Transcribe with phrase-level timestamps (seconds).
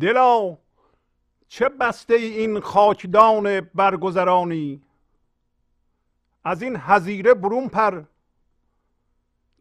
[0.00, 0.58] دلا
[1.48, 4.82] چه بسته این خاکدان برگذرانی
[6.44, 8.04] از این حزیره برون پر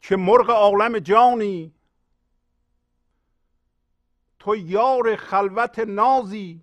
[0.02, 1.74] که مرغ عالم جانی؟
[4.40, 6.62] تو یار خلوت نازی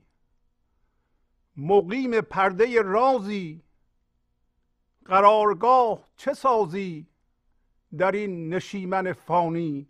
[1.57, 3.63] مقیم پرده رازی.
[5.05, 7.07] قرارگاه چه سازی
[7.99, 9.89] در این نشیمن فانی؟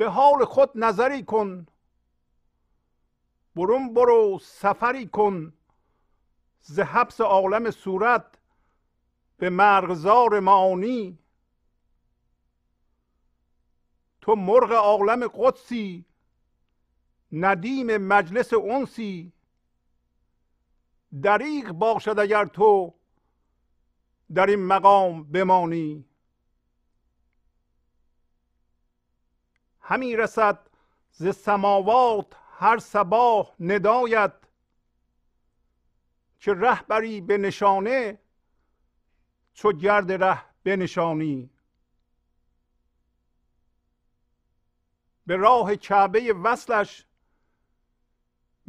[0.00, 1.66] به حال خود نظری کن.
[3.56, 5.52] برون برو سفری کن.
[6.60, 8.38] ز حبس عالم صورت
[9.36, 11.18] به مرغزار معانی
[14.20, 16.04] تو مرغ عالم قدسی
[17.32, 19.32] ندیم مجلس انسی.
[21.22, 22.94] دریغ باشد اگر تو
[24.34, 26.09] در این مقام بمانی.
[29.90, 30.58] همی رسد
[31.10, 32.26] ز سماوات
[32.58, 34.32] هر سباه ندایت.
[36.40, 38.18] که رهبری به نشانه
[39.54, 41.50] چو گرد ره بنشانی.
[45.26, 47.06] به راه کعبه وصلش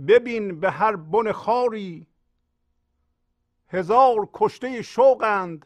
[0.07, 2.07] ببین به هر بن خاری.
[3.69, 5.65] هزار کشته شوقند.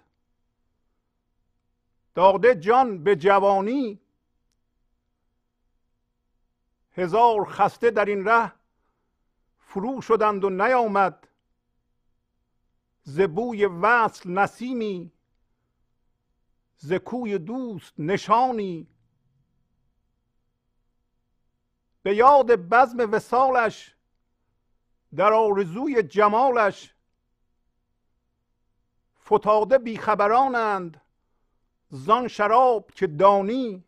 [2.15, 4.04] داده جان به جوانی
[6.97, 8.51] هزار خسته در این ره
[9.57, 11.27] فرو شدند و نیامد.
[13.03, 15.11] ز بوی وصل نسیمی
[16.77, 16.93] ز
[17.37, 18.87] دوست نشانی.
[22.03, 23.95] به یاد بزم وسالش
[25.15, 26.95] در آرزوی جمالش.
[29.25, 31.01] فتاده بیخبرانند
[31.89, 33.83] زان شراب که دانی.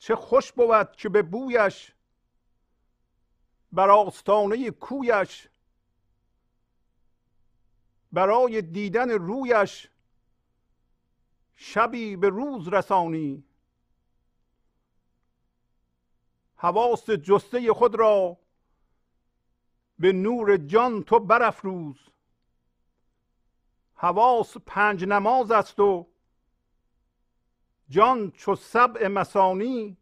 [0.00, 1.92] چه خوش بود که به بویش
[3.72, 5.48] بر آستانه کویش
[8.12, 9.90] برای دیدن رویش
[11.54, 13.44] شبی به روز رسانی.
[16.56, 18.38] حواس جسته خود را
[19.98, 21.96] به نور جان تو برافروز.
[23.94, 26.09] حواس پنج نماز است و
[27.90, 29.96] جان چو سبع مسانی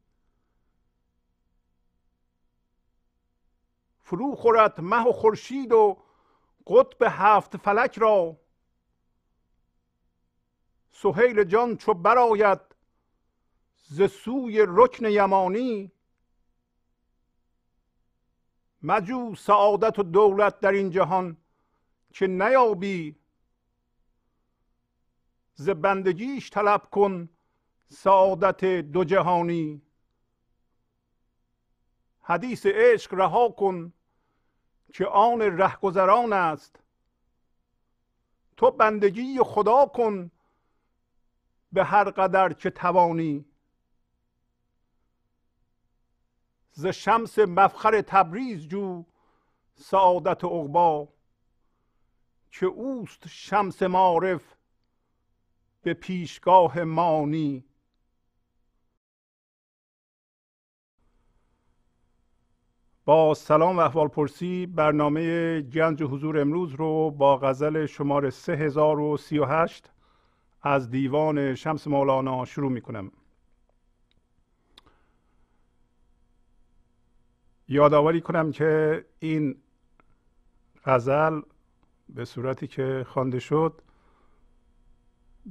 [4.00, 6.02] فرو خورد مه و خورشید و
[6.66, 8.36] قطب هفت فلک را.
[10.90, 12.60] سهیل جان چو براید
[13.76, 15.92] ز سوی رکن یمانی.
[18.82, 21.36] مجو سعادت و دولت در این جهان
[22.12, 23.16] که نیابی.
[25.54, 27.28] ز بندگیش طلب کن
[27.88, 29.82] سعادت دو جهانی.
[32.20, 33.92] حدیث عشق رها کن
[34.92, 36.80] که آن رهگذران است.
[38.56, 40.30] تو بندگی خدا کن
[41.72, 43.44] به هر قدر که توانی.
[46.72, 49.04] ز شمس مفخر تبریز جو
[49.74, 51.08] سعادت عقبا
[52.50, 54.56] که اوست شمس معارف
[55.82, 57.67] به پیشگاه مانی.
[63.08, 69.90] با سلام و احوال پرسی برنامه گنج حضور امروز رو با غزل شماره 3038
[70.62, 73.12] از دیوان شمس مولانا شروع می کنم
[77.68, 79.56] یادآوری کنم که این
[80.84, 81.40] غزل
[82.08, 83.82] به صورتی که خوانده شد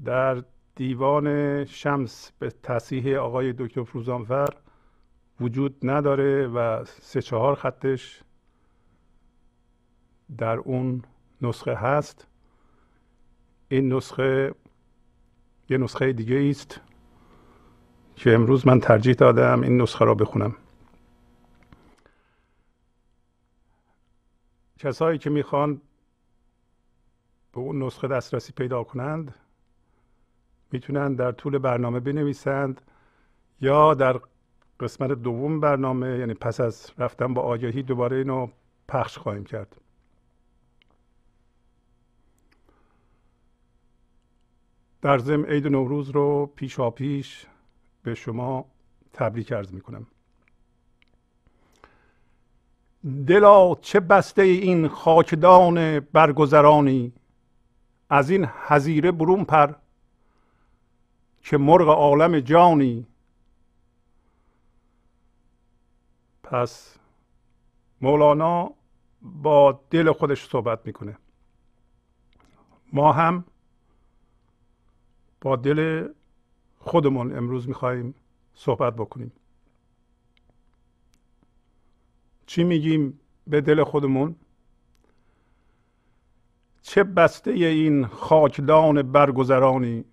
[0.05, 0.43] در
[0.75, 4.49] دیوان شمس به تصیح آقای دکتر فروزانفر
[5.41, 8.21] وجود نداره و سه چهار خطش
[10.37, 11.03] در اون
[11.41, 12.27] نسخه هست.
[13.69, 14.55] این نسخه
[15.69, 16.81] یه نسخه دیگه است
[18.15, 20.55] که امروز من ترجیح دادم این نسخه را بخونم.
[24.79, 25.81] کسایی که می‌خوان
[27.51, 29.35] به اون نسخه دسترسی پیدا کنند
[30.71, 32.81] می‌تونن در طول برنامه بنویسند
[33.61, 34.19] یا در
[34.79, 38.47] قسمت دوم برنامه یعنی پس از رفتن با آگهی دوباره اینو
[38.87, 39.75] پخش خواهیم کرد.
[45.01, 47.45] در ضمن عید نوروز رو پیشا پیش
[48.03, 48.65] به شما
[49.13, 50.07] تبریک عرض می کنم
[53.27, 57.13] دلا چه بسته این خاکدان برگذرانی؟
[58.09, 59.73] از این حزیره برون پر
[61.41, 63.07] که مرغ عالم جانی.
[66.51, 66.97] پس
[68.01, 68.73] مولانا
[69.21, 71.17] با دل خودش صحبت می‌کنه.
[72.93, 73.45] ما هم
[75.41, 76.07] با دل
[76.79, 78.15] خودمون امروز می‌خواهیم
[78.53, 79.31] صحبت بکنیم.
[82.45, 84.35] چی میگیم به دل خودمون؟
[86.81, 90.05] چه بسته این خاکدان برگذرانی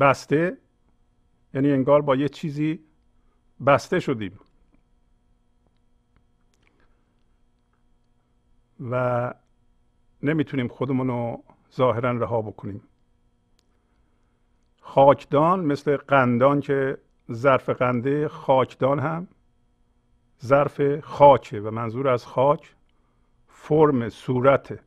[0.00, 0.58] بسته؟
[1.54, 2.87] یعنی انگار با یه چیزی
[3.66, 4.38] بسته شدیم.
[8.90, 9.34] و
[10.22, 11.42] نمی‌تونیم خودمون رو
[11.74, 12.82] ظاهرا رها بکنیم.
[14.80, 16.98] خاکدان مثل قندان که
[17.32, 19.28] ظرف قنده خاکدان هم
[20.44, 22.74] ظرف خاکه و منظور از خاک
[23.48, 24.80] فرم صورت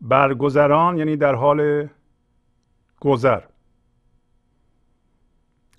[0.00, 1.88] برگذران یعنی در حال
[3.00, 3.40] گذر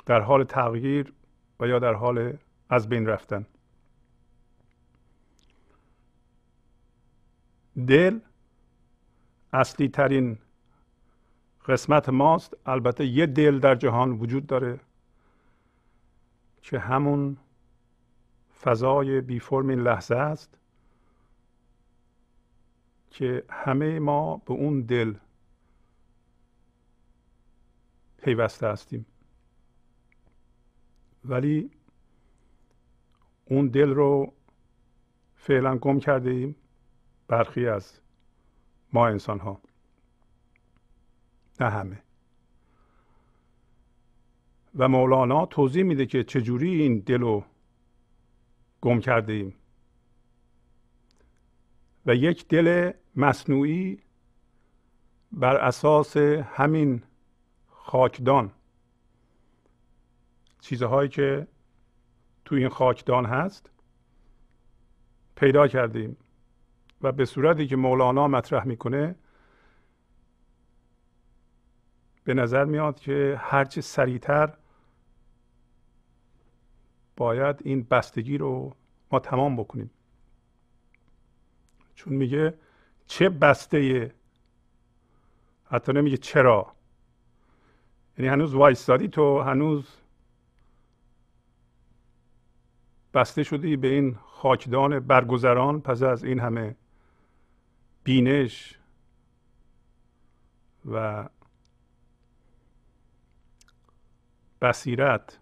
[0.05, 1.13] در حال تغییر
[1.59, 2.37] و یا در حال
[2.69, 3.45] از بین رفتن.
[7.87, 8.19] دل
[9.53, 10.37] اصلی ترین
[11.67, 12.57] قسمت ماست.
[12.65, 14.79] البته یه دل در جهان وجود داره
[16.61, 17.37] که همون
[18.61, 20.57] فضای بی فرم این لحظه است
[23.09, 25.13] که همه ما به اون دل
[28.17, 29.05] پیوسته هستیم.
[31.25, 31.71] ولی
[33.45, 34.33] اون دل رو
[35.35, 36.55] فعلا گم کرده ایم.
[37.27, 37.99] برخی از
[38.93, 39.61] ما انسان ها
[41.59, 42.03] نه همه.
[44.75, 47.43] و مولانا توضیح میده که چجوری این دل رو
[48.81, 49.53] گم کرده ایم.
[52.05, 53.99] و یک دل مصنوعی
[55.31, 57.03] بر اساس همین
[57.67, 58.51] خاکدان
[60.63, 61.47] چیزهایی که
[62.45, 63.71] تو این خاکدان هست
[65.35, 66.17] پیدا کردیم
[67.01, 69.15] و به صورتی که مولانا مطرح می‌کنه
[72.23, 74.53] به نظر میاد که هرچه سریعتر
[77.15, 78.75] باید این بستگی رو
[79.11, 79.91] ما تمام بکنیم.
[81.95, 82.53] چون میگه
[83.07, 84.11] چه بسته
[85.65, 86.75] حتی نمیگه چرا.
[88.17, 90.02] یعنی هنوز وایستادی تو هنوز
[93.13, 96.75] بسته شدی به این خاکدان برگذران پس از این همه
[98.03, 98.79] بینش
[100.85, 101.29] و
[104.61, 105.39] بصیرت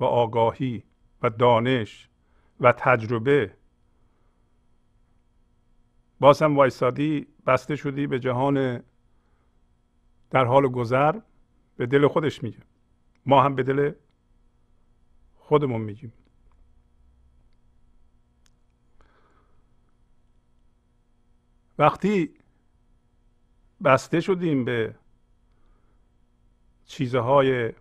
[0.00, 0.84] و آگاهی
[1.22, 2.08] و دانش
[2.60, 3.54] و تجربه.
[6.20, 8.82] باز هم وایستادی بسته شدی به جهان
[10.30, 11.20] در حال گذر
[11.76, 12.58] به دل خودش میگه.
[13.26, 13.92] ما هم به دل
[15.34, 16.12] خودمون میگیم.
[21.78, 22.34] وقتی
[23.84, 24.94] بسته شدیم به
[26.84, 27.72] چیزهای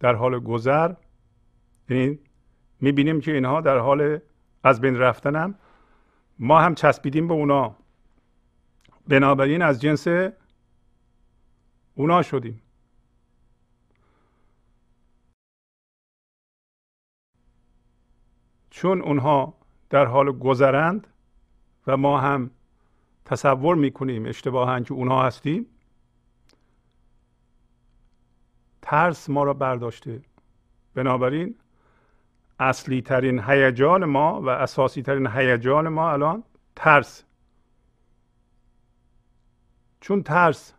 [0.00, 0.94] در حال گذر
[1.88, 2.18] یعنی
[2.80, 4.18] می‌بینیم که اینها در حال
[4.64, 5.54] از بین رفتنم
[6.38, 7.76] ما هم چسبیدیم به اونا.
[9.08, 10.06] بنابراین از جنس
[11.94, 12.62] اونا شدیم.
[18.70, 19.54] چون اونها
[19.90, 21.06] در حال گذرند
[21.86, 22.50] و ما هم
[23.30, 25.66] تصور می‌کنیم اشتباها که اونها هستیم.
[28.82, 30.22] ترس ما را برداشته.
[30.94, 31.54] بنابراین
[32.58, 36.44] اصلی ترین هیجان ما و اساسی ترین هیجان ما الان
[36.76, 37.24] ترس.
[40.00, 40.74] چون ترس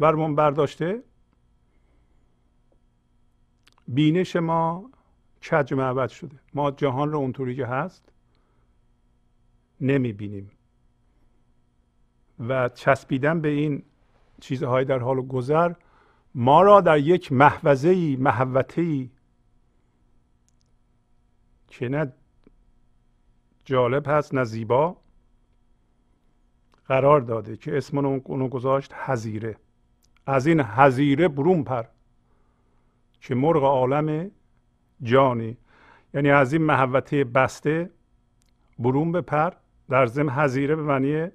[0.00, 1.02] ورمون برداشته
[3.88, 4.90] بینش ما
[5.50, 6.40] کج معبد شده.
[6.54, 8.12] ما جهان رو اونطوری که هست
[9.80, 10.50] نمی بینیم
[12.40, 13.82] و چسبیدن به این
[14.40, 15.72] چیزهای در حال گذر
[16.34, 19.10] ما را در یک محوزه محوته
[21.68, 22.12] که نه
[23.64, 24.96] جالب هست نه زیبا
[26.86, 29.56] قرار داده که اسم اونو گذاشت هزیره.
[30.26, 31.84] از این هزیره برون پر
[33.20, 34.30] که مرغ عالم
[35.02, 35.56] جانی.
[36.14, 37.90] یعنی از این محوته بسته
[38.78, 39.50] برون بپر
[39.88, 41.28] در زم هزیره به معنی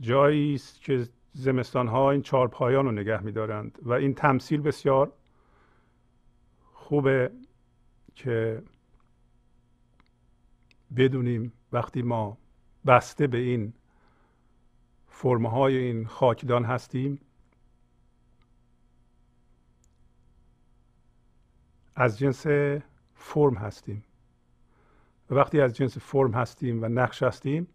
[0.00, 5.12] جایی است که زمستان ها این چهار پایان رو نگه میدارند و این تمثیل بسیار
[6.72, 7.30] خوبه
[8.14, 8.62] که
[10.96, 12.38] بدونیم وقتی ما
[12.86, 13.72] بسته به این
[15.08, 17.20] فرمهای این خاکدان هستیم
[21.94, 22.46] از جنس
[23.14, 24.04] فرم هستیم.
[25.30, 27.68] و وقتی از جنس فرم هستیم و نقش هستیم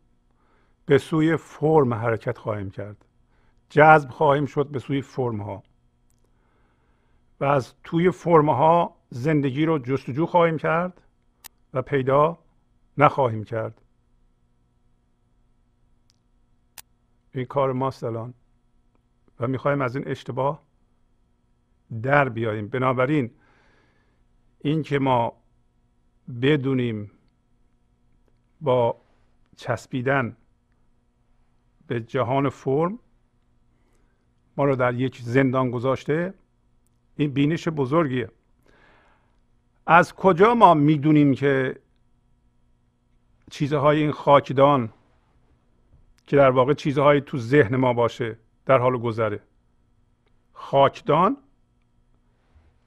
[0.86, 3.06] به سوی فرم حرکت خواهیم کرد.
[3.70, 5.64] جذب خواهیم شد به سوی فرم ها
[7.40, 11.02] و از توی فرم ها زندگی رو جستجو خواهیم کرد
[11.74, 12.40] و پیدا
[12.98, 13.82] نخواهیم کرد.
[17.32, 18.34] این کار ماست الان.
[19.40, 20.64] و می‌خوایم از این اشتباه
[22.02, 22.68] در بیاییم.
[22.68, 23.32] بنابراین
[24.60, 25.34] این که ما
[26.42, 27.12] بدونیم
[28.62, 29.02] با
[29.56, 30.38] چسبیدن
[31.88, 33.00] به جهان فرم
[34.58, 36.34] ما رو در یک زندان گذاشته.
[37.16, 38.30] این بینش بزرگیه.
[39.88, 41.80] از کجا ما می‌دونیم که
[43.52, 44.90] چیزهای این خاکدان
[46.28, 49.40] که در واقع چیزهایی تو ذهن ما باشه در حال گذره؟
[50.54, 51.38] خاکدان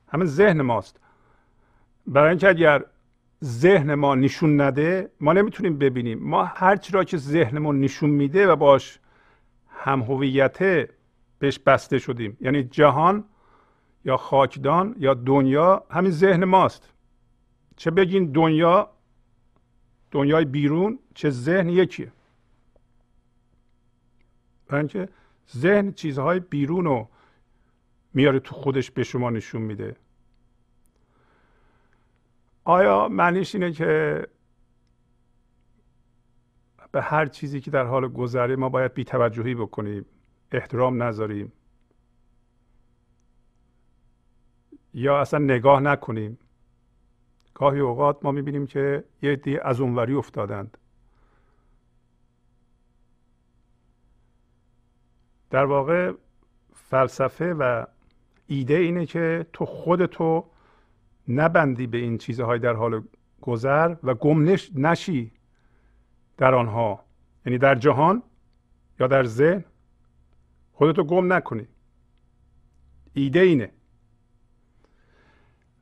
[0.08, 1.00] همه ذهن ماست.
[2.06, 2.84] برای اینکه اگر
[3.44, 6.18] ذهن ما نشون نده ما نمی‌تونیم ببینیم.
[6.18, 8.98] ما هر را که ذهنمون نشون میده و باش
[9.68, 10.88] هم هویت
[11.38, 12.36] بهش بسته شدیم.
[12.40, 13.24] یعنی جهان
[14.04, 16.92] یا خاکدان یا دنیا همین ذهن ماست.
[17.76, 18.90] چه بگین دنیا
[20.10, 22.12] دنیای بیرون چه ذهن یکیه
[24.68, 25.08] برای
[25.56, 27.08] ذهن چیزهای بیرون رو
[28.14, 29.96] میاره تو خودش به شما نشون میده.
[32.68, 34.22] آیا معنیش اینه که
[36.92, 40.06] به هر چیزی که در حال گذره ما باید بیتوجهی بکنیم
[40.52, 41.52] احترام نذاریم؟
[44.94, 46.38] یا اصلا نگاه نکنیم؟
[47.54, 50.78] گاهی اوقات ما می‌بینیم که یه دی از اونوری افتادند.
[55.50, 56.12] در واقع
[56.74, 57.86] فلسفه و
[58.46, 60.55] ایده اینه که تو خودتو
[61.28, 63.02] نبندی به این چیزهای در حال
[63.40, 65.32] گذر و گم نشی
[66.36, 67.04] در آنها.
[67.46, 68.22] یعنی در جهان
[69.00, 69.64] یا در ذهن
[70.72, 71.68] خودتو گم نکنی.
[73.12, 73.70] ایده اینه.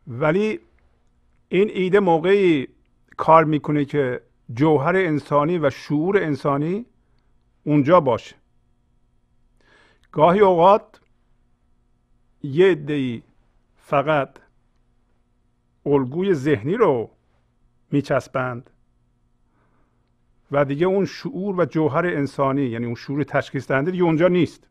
[0.07, 0.61] ولی
[1.49, 2.69] این ایده موقعی
[3.17, 4.21] کار می‌کنه که
[4.55, 6.87] جوهر انسانی و شعور انسانی
[7.65, 8.37] اونجا باشه.
[10.13, 11.01] گاهی اوقات
[12.43, 13.23] یه عدهای
[13.77, 14.44] فقط
[15.87, 17.11] الگوی ذهنی رو
[17.91, 18.71] میچسبند.
[20.53, 24.69] و دیگه اون شعور و جوهر انسانی یعنی اون شعور تشخیص دهنده دیگه اونجا نیست.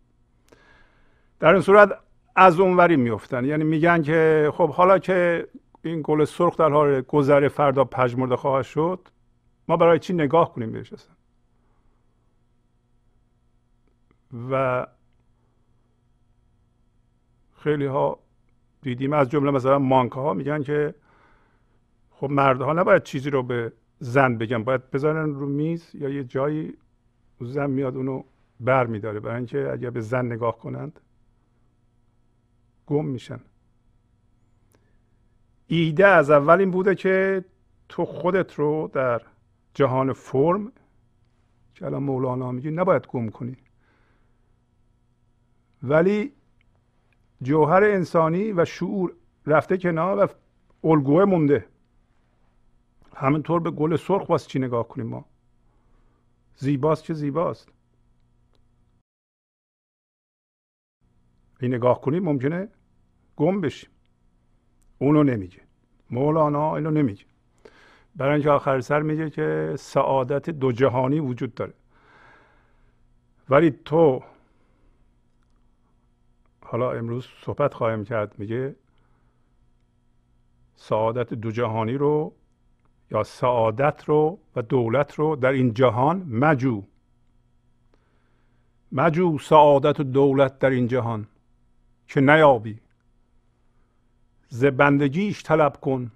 [1.40, 1.92] در این صورت
[2.36, 3.46] از اونوری میفتن.
[3.46, 5.48] یعنی میگن که خب حالا که
[5.84, 9.00] این گل سرخ در حال گذر فردا پژمرده خواهد شد
[9.68, 10.94] ما برای چی نگاه کنیم بهش
[14.52, 14.88] و
[17.58, 18.20] خیلی ها
[18.82, 20.96] دیدیم از جمله مثلا مانک ها میگن که
[22.24, 26.78] خب مردها نباید چیزی رو به زن بگن باید بذارن رو میز یا یه جایی
[27.42, 28.24] زن میاد اونو
[28.60, 29.20] بر میداره.
[29.20, 31.00] برای اینکه اگر به زن نگاه کنند
[32.86, 33.40] گم میشن.
[35.68, 37.46] ایده از اول این بوده که
[37.90, 39.22] تو خودت رو در
[39.74, 40.72] جهان فرم
[41.76, 43.58] که الان مولانا میگه نباید گم کنی.
[45.84, 46.34] ولی
[47.42, 49.14] جوهر انسانی و شعور
[49.46, 50.28] رفته کنار و
[50.88, 51.73] الگوه مونده.
[53.16, 55.26] همینطور به گل سرخ واسه چی نگاه کنیم ما؟
[56.56, 57.70] زیباست که زیباست؟
[61.62, 62.70] این نگاه کنیم ممکنه
[63.36, 63.90] گم بشیم.
[65.00, 65.62] اونو نمیگه.
[66.12, 67.26] مولانا اینو نمیگه.
[68.16, 71.74] برای اینکه آخر سر میگه که سعادت دو جهانی وجود داره.
[73.50, 74.24] ولی تو
[76.62, 78.40] حالا امروز صحبت خواهیم کرد.
[78.40, 78.76] میگه
[80.76, 82.34] سعادت دو جهانی رو
[83.14, 86.84] یا سعادت رو و دولت رو در این جهان مجو.
[88.92, 91.28] مجو سعادت و دولت در این جهان
[92.08, 92.80] که نیابی.
[94.48, 96.12] ز بندگیش طلب کن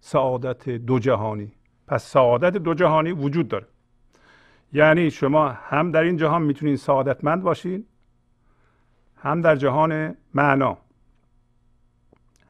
[0.00, 1.52] سعادت دو جهانی.
[1.86, 3.66] پس سعادت دو جهانی وجود داره.
[4.72, 7.84] یعنی شما هم در این جهان می‌تونید سعادتمند باشین
[9.16, 10.78] هم در جهان معنا.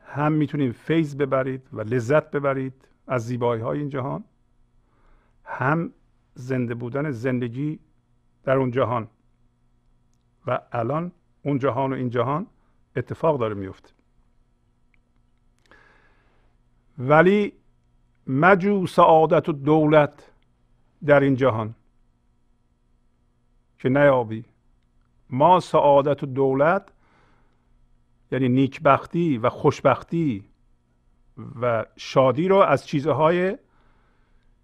[0.06, 2.87] هم می‌تونید فیض ببرید و لذت ببرید.
[3.08, 4.24] از زیبایی های این جهان
[5.44, 5.92] هم
[6.34, 7.78] زنده بودن زندگی
[8.44, 9.08] در اون جهان
[10.46, 11.12] و الان
[11.42, 12.46] اون جهان و این جهان
[12.96, 13.90] اتفاق داره میفته
[16.98, 17.52] ولی
[18.26, 20.30] مجو سعادت و دولت
[21.06, 21.74] در این جهان
[23.78, 24.44] که نیابی.
[25.30, 26.92] ما سعادت و دولت
[28.32, 30.47] یعنی نیکبختی و خوشبختی
[31.60, 33.58] و شادی رو از چیزهای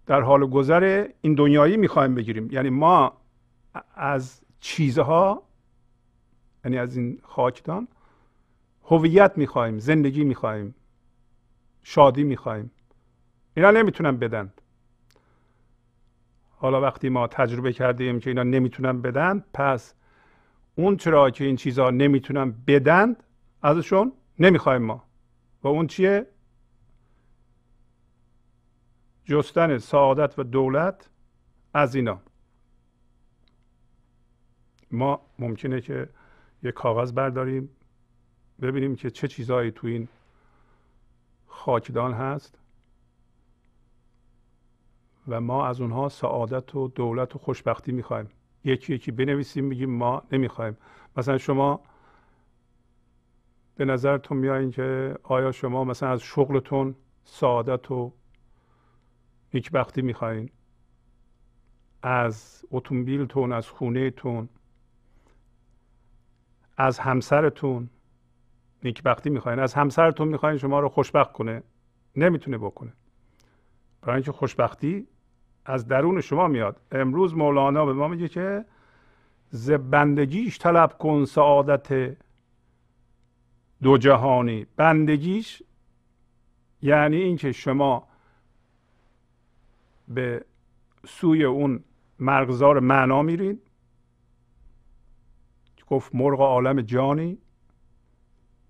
[0.05, 2.51] در حال گذر این دنیایی می‌خوایم بگیریم.
[2.51, 3.17] یعنی ما
[3.95, 5.43] از چیزها
[6.65, 7.87] یعنی از این خاکدان
[8.83, 10.75] هویت می‌خواهیم زندگی می‌خواهیم
[11.83, 12.71] شادی می‌خواهیم
[13.53, 14.53] اینا نمی‌تونن بدن.
[16.57, 19.93] حالا وقتی ما تجربه کردیم که اینا نمی‌تونن بدن پس
[20.75, 23.15] اون چرا که این چیزها نمی‌تونن بدن
[23.61, 25.03] ازشون نمی‌خوایم ما.
[25.63, 26.27] و اون چیه؟
[29.25, 31.09] جستن سعادت و دولت
[31.73, 32.21] از اینا.
[34.91, 36.09] ما ممکنه که
[36.63, 37.69] یه کاغذ برداریم
[38.61, 40.07] ببینیم که چه چیزهایی تو این
[41.47, 42.59] خاکدان هست
[45.27, 48.29] و ما از اونها سعادت و دولت و خوشبختی می‌خوایم.
[48.63, 50.77] یکی یکی بنویسیم میگیم ما نمی‌خوایم.
[51.17, 51.79] مثلا شما
[53.75, 58.13] به نظرتون میایین که آیا شما مثلا از شغلتون سعادت و
[59.55, 60.49] نیکبختی می‌خواین
[62.01, 64.49] از اتومبیلتون از خونهتون
[66.77, 67.89] از همسرتون
[68.83, 71.63] نیکبختی می‌خواین از همسرتون می‌خواین شما رو خوشبخت کنه
[72.15, 72.93] نمی‌تونه بکنه.
[74.01, 75.07] برای اینکه خوشبختی
[75.65, 76.81] از درون شما میاد.
[76.91, 78.65] امروز مولانا به ما میگه که
[79.49, 82.17] ز بندگیش طلب کن سعادت
[83.83, 84.65] دو جهانی.
[84.75, 85.63] بندگیش
[86.81, 88.07] یعنی اینکه شما
[90.07, 90.45] به
[91.07, 91.83] سوی اون
[92.19, 93.61] مرغزار معنا میرید
[95.87, 97.37] گفت مرغ عالم جانی.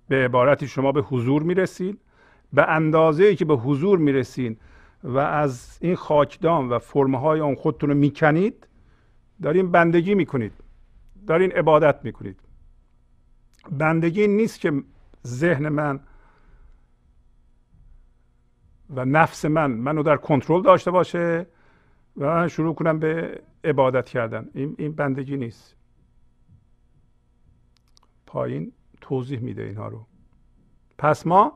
[0.07, 2.01] به عبارتی شما به حضور می‌رسید
[2.53, 4.61] به اندازه ای که به حضور می‌رسید
[5.03, 8.67] و از این خاکدان و فرمهای آن خودتون رو می‌کنید
[9.41, 10.53] دارین بندگی می‌کنید.
[11.27, 12.39] دارین عبادت می‌کنید.
[13.71, 14.83] بندگی نیست که
[15.27, 15.99] ذهن من
[18.89, 21.47] و نفس من منو در کنترل داشته باشه
[22.17, 24.49] و من شروع کنم به عبادت کردن.
[24.53, 25.77] این, این بندگی نیست.
[28.25, 28.71] پایین
[29.01, 30.05] توضیح میده اینها رو.
[30.97, 31.53] پس ما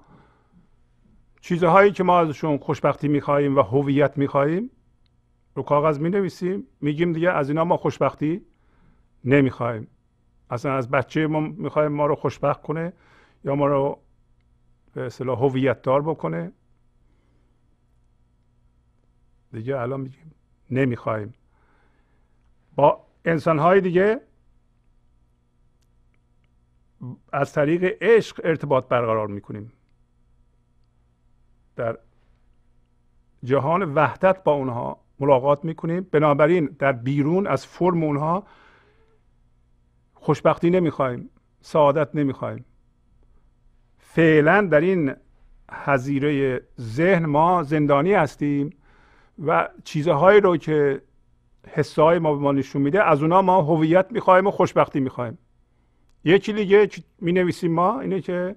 [1.41, 4.69] چیزهایی که ما ازشون خوشبختی می‌خواهیم و هویت می‌خواهیم
[5.55, 8.41] رو کاغذ می نویسیم میگیم دیگه از اینا ما خوشبختی
[9.25, 9.87] نمی‌خواهیم.
[10.49, 12.93] اصلا از بچه ما می‌خوایم ما رو خوشبخت کنه
[13.43, 13.99] یا ما رو
[14.93, 16.51] به اصطلاح هویت دار بکنه.
[19.51, 20.31] دیگه الان میگیم
[20.71, 21.33] نمی‌خواهیم
[22.75, 24.21] با انسان های دیگه
[27.33, 29.71] از طریق عشق ارتباط برقرار می‌کنیم.
[31.75, 31.97] در
[33.43, 36.07] جهان وحدت با اونها ملاقات می‌کنیم.
[36.11, 38.47] بنابراین در بیرون از فرم اونها
[40.13, 41.29] خوشبختی نمی‌خوایم
[41.61, 42.65] سعادت نمی‌خوایم.
[43.97, 45.15] فعلا در این
[45.71, 48.69] حزیره ذهن ما زندانی هستیم.
[49.45, 51.01] و چیزهایی رو که
[51.67, 55.37] حسای ما به ما نشون میده از اونها ما هویت می‌خوایم و خوشبختی می‌خوایم
[56.23, 56.89] یکی دیگه
[57.21, 58.55] می نویسیم ما اینه که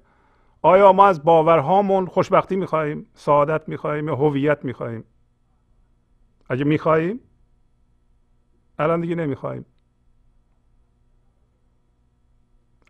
[0.62, 5.04] آیا ما از باورهامون خوشبختی می‌خواهیم سعادت می‌خواهیم یا هویت می‌خواهیم؟
[6.48, 7.20] اگه می‌خواهیم
[8.78, 9.64] الان دیگه نمی‌خواهیم.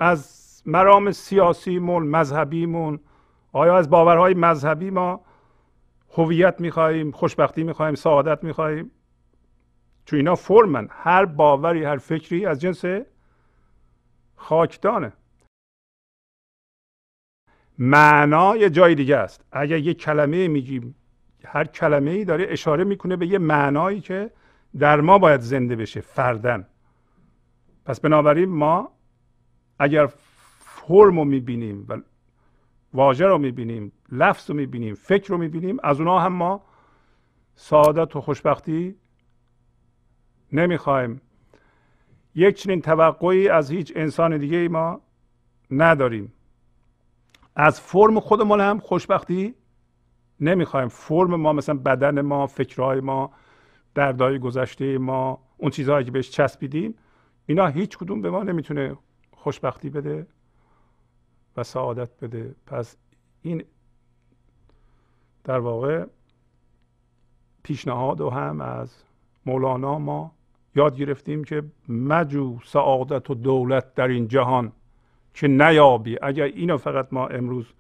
[0.00, 3.00] از مرام سیاسیمون مذهبیمون
[3.52, 5.20] آیا از باورهای مذهبی ما
[6.12, 8.90] هویت می‌خواهیم خوشبختی می‌خواهیم سعادت می‌خواهیم.
[10.04, 10.88] چون اینا فرمن.
[10.90, 12.84] هر باوری هر فکری از جنس
[14.36, 15.12] خاکدانه.
[17.78, 19.44] معنا یه جای دیگه است.
[19.52, 20.94] اگر یه کلمه میگیم
[21.44, 24.30] هر کلمه ای داره اشاره می‌کنه به یه معنایی که
[24.78, 26.66] در ما باید زنده بشه فردن
[27.84, 28.92] پس بنابراین ما
[29.78, 30.06] اگر
[30.58, 31.96] فرم رو می‌بینیم و
[32.94, 35.76] واژه رو می‌بینیم لفظ رو می‌بینیم فکر رو می‌بینیم.
[35.82, 36.62] از اونها هم ما
[37.54, 38.96] سعادت و خوشبختی
[40.52, 41.20] نمی‌خوایم
[42.34, 45.00] یک چنین توقعی از هیچ انسان دیگه ای ما
[45.70, 46.32] نداریم.
[47.56, 49.54] از فرم خودمون هم خوشبختی
[50.40, 53.32] نمی‌خوایم فرم ما مثلا بدن ما فکرهای ما
[53.94, 56.94] دردهای گذشته ما اون چیزهایی که بهش چسبیدیم
[57.46, 58.96] اینا هیچ کدوم به ما نمی‌تونه
[59.32, 60.26] خوشبختی بده
[61.56, 62.54] و سعادت بده.
[62.66, 62.96] پس
[63.42, 63.64] این
[65.44, 66.06] در واقع
[67.62, 68.94] پیشنهاد و هم از
[69.46, 70.32] مولانا ما
[70.74, 74.72] یاد گرفتیم که مجو سعادت و دولت در این جهان
[75.34, 76.18] که نیابی.
[76.22, 77.72] اگر اینو فقط ما امروز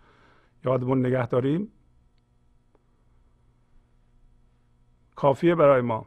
[0.64, 1.68] یادمون نگه داریم
[5.14, 6.06] کافیه برای ما.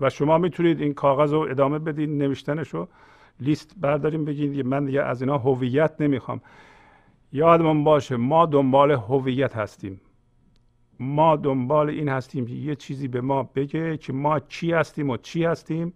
[0.00, 2.88] و شما می‌تونید این کاغذ رو ادامه بدین نوشتنش رو
[3.40, 6.40] لیست برداریم بگید من دیگه از اینا هویت نمی‌خوام.
[7.32, 10.00] یادمون باشه ما دنبال هویت هستیم.
[11.00, 15.16] ما دنبال این هستیم که یه چیزی به ما بگه که ما چی هستیم و
[15.16, 15.92] چی هستیم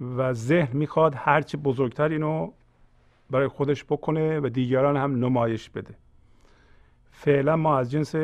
[0.00, 2.52] و ذهن می‌خواد هرچی بزرگتر اینو
[3.30, 5.94] برای خودش بکنه و دیگران هم نمایش بده.
[7.10, 8.14] فعلا ما از جنس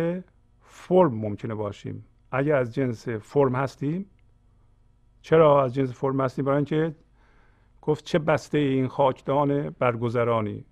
[0.61, 2.05] فرم ممکنه باشیم.
[2.33, 4.07] اگر از جنس فرم هستیم
[5.23, 6.95] چرا از جنس فرم هستیم؟ برای اینکه
[7.83, 10.65] گفت چه بسته این خاکدان برگذرانی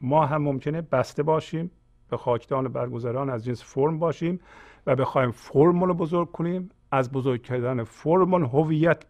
[0.00, 1.70] ما هم ممکنه بسته باشیم.
[2.12, 4.40] به خاکدان برگذران از جنس فرم باشیم
[4.86, 9.04] و بخوایم فرم رو بزرگ کنیم از بزرگ کردن فرم هویت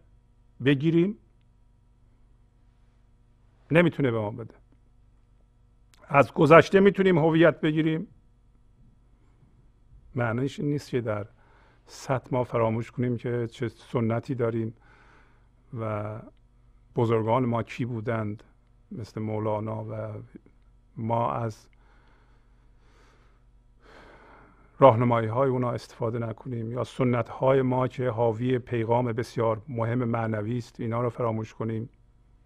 [0.65, 1.17] بگیریم.
[3.71, 4.53] نمی‌تونه به ما بده.
[6.07, 8.07] از گذشته می‌تونیم هویت بگیریم.
[10.15, 11.27] معنیش این نیست که در
[11.85, 14.73] سطح ما فراموش کنیم که چه سنتی داریم
[15.79, 16.19] و
[16.95, 18.43] بزرگان ما کی بودند
[18.91, 20.21] مثل مولانا و
[20.97, 21.67] ما از
[24.79, 30.57] راهنمایی های اونا استفاده نکنیم یا سنت های ما که حاوی پیغام بسیار مهم معنوی
[30.57, 31.89] است اینا رو فراموش کنیم.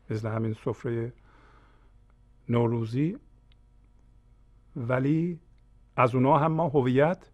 [0.10, 1.14] مثل همین سفره
[2.50, 3.18] نوروزی.
[4.76, 5.40] ولی
[5.96, 7.32] از اونا هم ما هویت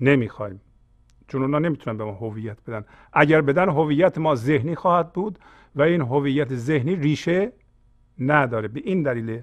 [0.00, 0.60] نمی‌خوایم.
[1.28, 2.84] چون اونا نمی‌تونن به ما هویت بدن.
[3.12, 5.38] اگر بدن هویت ما ذهنی خواهد بود
[5.76, 7.52] و این هویت ذهنی ریشه
[8.18, 8.68] نداره.
[8.68, 9.42] به این دلیل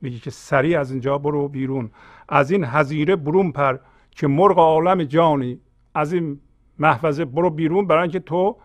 [0.00, 1.90] میگه که سریع از اینجا برو بیرون.
[2.28, 3.78] از این حزیره برون پر.
[4.10, 5.60] که مرغ عالم جانی
[5.94, 6.40] از این
[6.78, 8.56] محفظه برو بیرون برای اینکه تو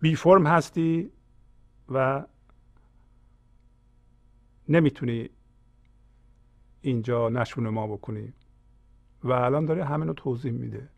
[0.00, 1.10] بی فرم هستی
[1.88, 2.24] و
[4.68, 5.28] نمی‌تونی
[6.80, 8.32] اینجا نشون ما بکنی.
[9.24, 10.88] و الان داره همین رو توضیح میده.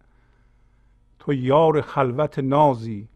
[1.18, 3.08] تو یار خلوت نازی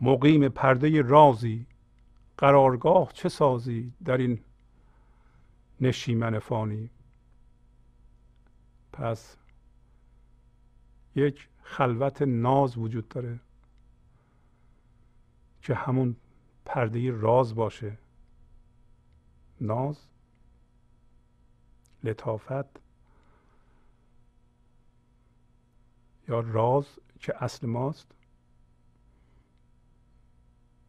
[0.00, 1.66] مقیم پرده رازی
[2.38, 4.40] قرارگاه چه سازی در این
[5.80, 6.90] نشیمن فانی؟
[8.92, 9.37] پس
[11.14, 13.40] یک خلوت ناز وجود داره
[15.62, 16.16] که همون
[16.64, 17.98] پرده راز باشه.
[19.60, 19.98] ناز
[22.04, 22.80] لطافت
[26.28, 26.86] یا راز
[27.20, 28.14] که اصل ماست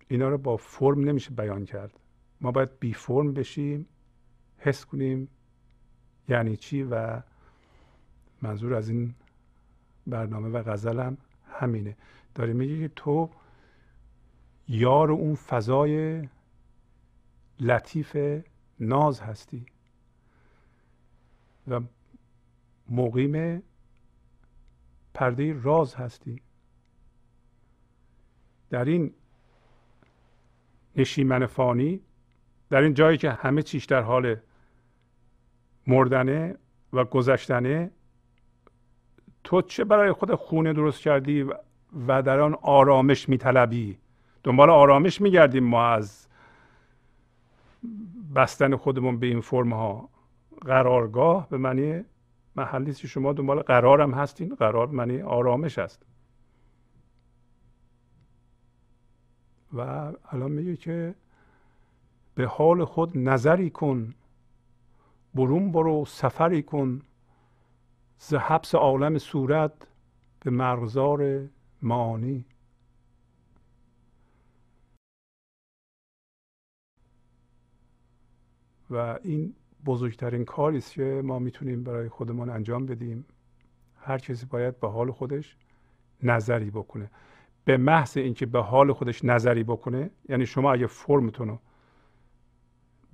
[0.08, 2.00] اینا رو با فرم نمیشه بیان کرد.
[2.42, 3.86] ما باید بی فرم بشیم
[4.58, 5.28] حس کنیم
[6.30, 7.22] یعنی چی و
[8.42, 9.16] منظور از این
[10.10, 11.18] برنامه و غزلم
[11.52, 11.98] همینه.
[12.36, 13.30] داره میگه که تو
[14.68, 16.24] یار اون فضای
[17.60, 18.18] لطیف
[18.80, 19.66] ناز هستی
[21.68, 21.82] و
[22.90, 23.64] مقیم
[25.14, 26.42] پرده راز هستی.
[28.70, 29.14] در این
[30.96, 32.02] نشیمن فانی
[32.70, 34.36] در این جایی که همه چیش در حال
[35.88, 36.56] مردنه
[36.94, 37.92] و گذشتنه
[39.44, 41.46] تو چه برای خود خونه درست کردی
[42.08, 43.98] و در آن آرامش میطلبی؟
[44.44, 46.28] دنبال آرامش میگردیم ما از
[48.36, 50.10] بستن خودمون به این فرم ها
[50.62, 52.04] قرارگاه به معنی
[52.56, 56.06] محلی شما دنبال قرارم هستین قرار معنی آرامش است
[59.74, 59.82] و
[60.32, 61.16] الان میگه که
[62.36, 64.14] به حال خود نظری کن
[65.36, 67.02] برون برو سفری کن.
[68.20, 69.88] ز حبس عالم صورت
[70.40, 71.48] به مرغزار
[71.82, 72.46] معانی.
[78.90, 79.56] و این
[79.86, 83.26] بزرگترین کاری است که ما می‌تونیم برای خودمان انجام بدیم.
[84.02, 85.56] هر کسی باید به حال خودش
[86.24, 87.12] نظری بکنه.
[87.66, 91.60] به محض اینکه به حال خودش نظری بکنه یعنی شما اگه فرمتون رو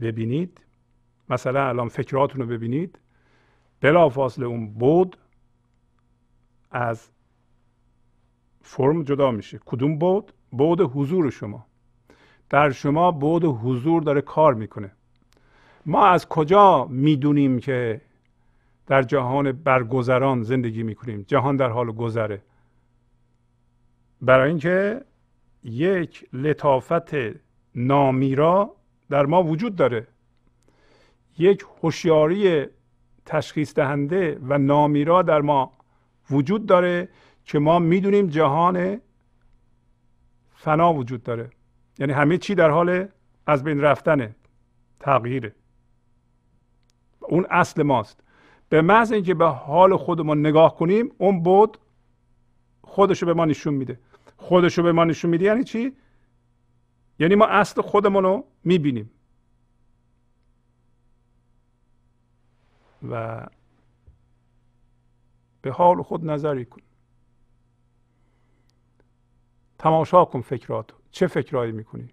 [0.02, 0.66] ببینید
[1.30, 3.00] مثلا الان فکراتون رو ببینید
[3.82, 5.18] بلافاصله اون بود
[6.72, 7.10] از
[8.62, 9.60] فرم جدا میشه.
[9.66, 11.66] کدوم بود؟ بود حضور شما.
[12.50, 14.92] در شما بود حضور داره کار می‌کنه.
[15.86, 18.02] ما از کجا می‌دونیم که
[18.88, 22.42] در جهان برگذران زندگی می‌کنیم؟ جهان در حال گذره.
[24.22, 25.02] برای اینکه
[25.64, 27.10] یک لطافت
[27.76, 28.76] نامیرا
[29.10, 30.08] در ما وجود داره.
[31.38, 32.66] یک هوشیاری
[33.26, 35.72] تشخیص دهنده و نامیرا در ما
[36.32, 37.10] وجود داره
[37.46, 39.02] که ما می‌دونیم جهان
[40.56, 41.50] فنا وجود داره.
[42.00, 43.08] یعنی همه چی در حال
[43.48, 44.36] از بین رفتنه
[45.00, 45.56] تغییره.
[47.20, 48.24] اون اصل ماست.
[48.70, 51.78] به محض اینکه به حال خودمون نگاه کنیم اون بود
[52.82, 54.00] خودشو به ما نشون میده.
[54.38, 55.94] خودشو به ما نشون میده یعنی چی؟
[57.20, 59.12] یعنی ما اصل خودمون رو می‌بینیم.
[63.10, 63.46] و
[65.62, 66.82] به حال خود نظری کن.
[69.80, 72.10] تماشا کن فکرات چه فکرهایی می‌کنی؟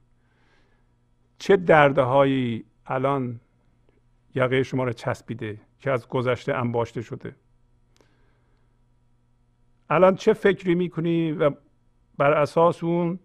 [1.38, 3.40] چه درده هایی الان
[4.34, 7.34] یقه شما رو چسبیده که از گذشته انباشته شده؟
[9.90, 11.50] الان چه فکری می‌کنی و
[12.18, 13.18] بر اساس اون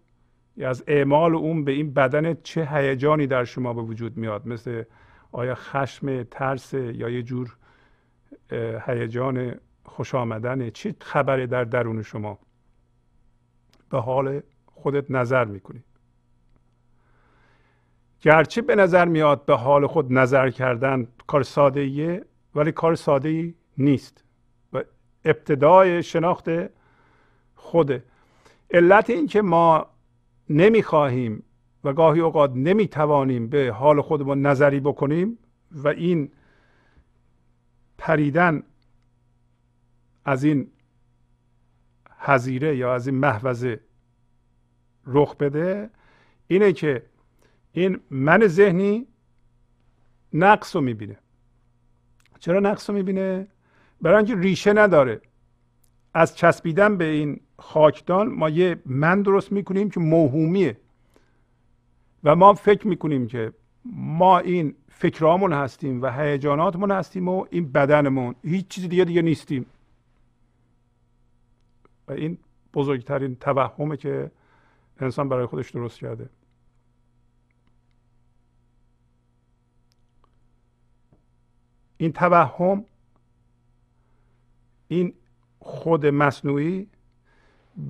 [0.60, 4.84] از اعمال اون به این بدن چه هیجانی در شما به وجود میاد؟ مثل
[5.32, 7.56] آیا خشم ترس یا یه جور
[8.86, 12.38] هیجان خوش آمدن چه خبری در درون شما؟
[13.90, 15.84] به حال خودت نظر می‌کنی.
[18.20, 23.28] گرچه به نظر میاد به حال خود نظر کردن کار ساده ایه ولی کار ساده
[23.28, 24.24] ای نیست
[24.72, 24.84] و
[25.24, 26.48] ابتدای شناخت
[27.54, 28.04] خوده.
[28.70, 29.86] علت این که ما
[30.50, 31.42] نمی‌خواهیم
[31.88, 35.38] و گاهی اوقات نمی‌توانیم به حال خودمون نظری بکنیم
[35.72, 36.32] و این
[37.98, 38.62] پریدن
[40.24, 40.70] از این
[42.18, 43.80] حزیره یا از این محوزه
[45.06, 45.90] رخ بده
[46.46, 47.02] اینه که
[47.72, 49.06] این من ذهنی
[50.32, 51.18] نقص رو می‌بینه.
[52.38, 53.48] چرا نقص رو می‌بینه؟
[54.00, 55.20] برای اینکه ریشه نداره.
[56.14, 60.76] از چسبیدن به این خاکدان ما یه من درست می‌کنیم که موهومیه.
[62.24, 63.52] و ما فکر می‌کنیم که
[63.94, 69.66] ما این فکرامون هستیم و هیجاناتمون هستیم و این بدنمون هیچ چیز دیگه دیگه نیستیم.
[72.08, 72.38] و این
[72.74, 74.30] بزرگترین توهمه که
[75.00, 76.30] انسان برای خودش درست کرده.
[81.96, 82.84] این توهم
[84.88, 85.14] این
[85.58, 86.88] خود مصنوعی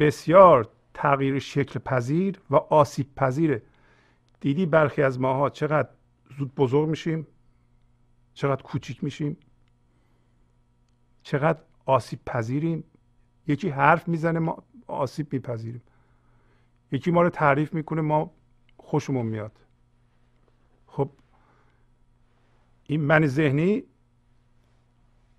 [0.00, 3.62] بسیار تغییر شکل پذیر و آسیب پذیره.
[4.40, 5.88] دیدی برخی از ماها چقدر
[6.38, 7.26] زود بزرگ میشیم؟
[8.34, 9.36] چقدر کوچیک میشیم؟
[11.22, 12.84] چقدر آسیب پذیریم؟
[13.46, 15.82] یکی حرف می‌زنه ما آسیب میپذیریم.
[16.92, 18.30] یکی ما رو تعریف می‌کنه ما
[18.76, 19.52] خوشمون میاد.
[20.86, 21.10] خب
[22.84, 23.84] این من ذهنی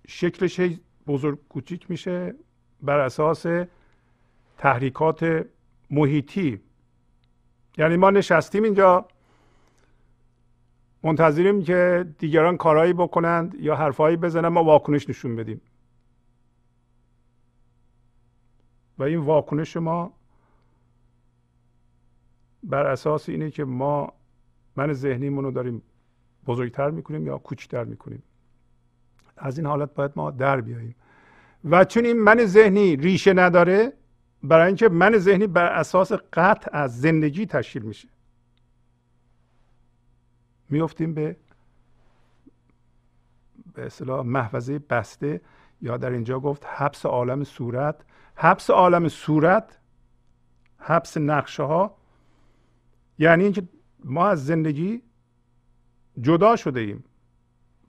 [0.08, 0.62] شکلش
[1.08, 2.36] بزرگ کوچیک میشه
[2.82, 3.46] بر اساس
[4.58, 5.46] تحریکات
[5.90, 6.62] محیطی.
[7.80, 9.06] یعنی ما نشستیم اینجا
[11.04, 15.62] منتظریم که دیگران کارهایی بکنند یا حرفهایی بزنن ما واکنش نشون بدیم.
[18.98, 20.14] و این واکنش ما
[22.64, 24.14] بر اساس اینه که ما
[24.76, 25.82] من ذهنیمون رو داریم
[26.48, 28.24] بزرگتر می‌کنیم یا کوچکتر می‌کنیم.
[29.38, 30.96] از این حالت باید ما در بیاییم.
[31.70, 33.94] و چون این من ذهنی ریشه نداره
[34.44, 38.08] برای اینکه من ذهنی بر اساس قطع از زندگی تشکیل میشه.
[40.70, 41.36] میفتیم به
[43.74, 45.42] به اصطلاح محفظه بسته.
[45.82, 47.96] یا در اینجا گفت حبس عالم صورت.
[48.36, 49.80] حبس عالم صورت
[50.78, 51.98] حبس نقشه ها
[53.18, 53.64] یعنی اینکه
[54.04, 55.02] ما از زندگی
[56.22, 57.04] جدا شده ایم.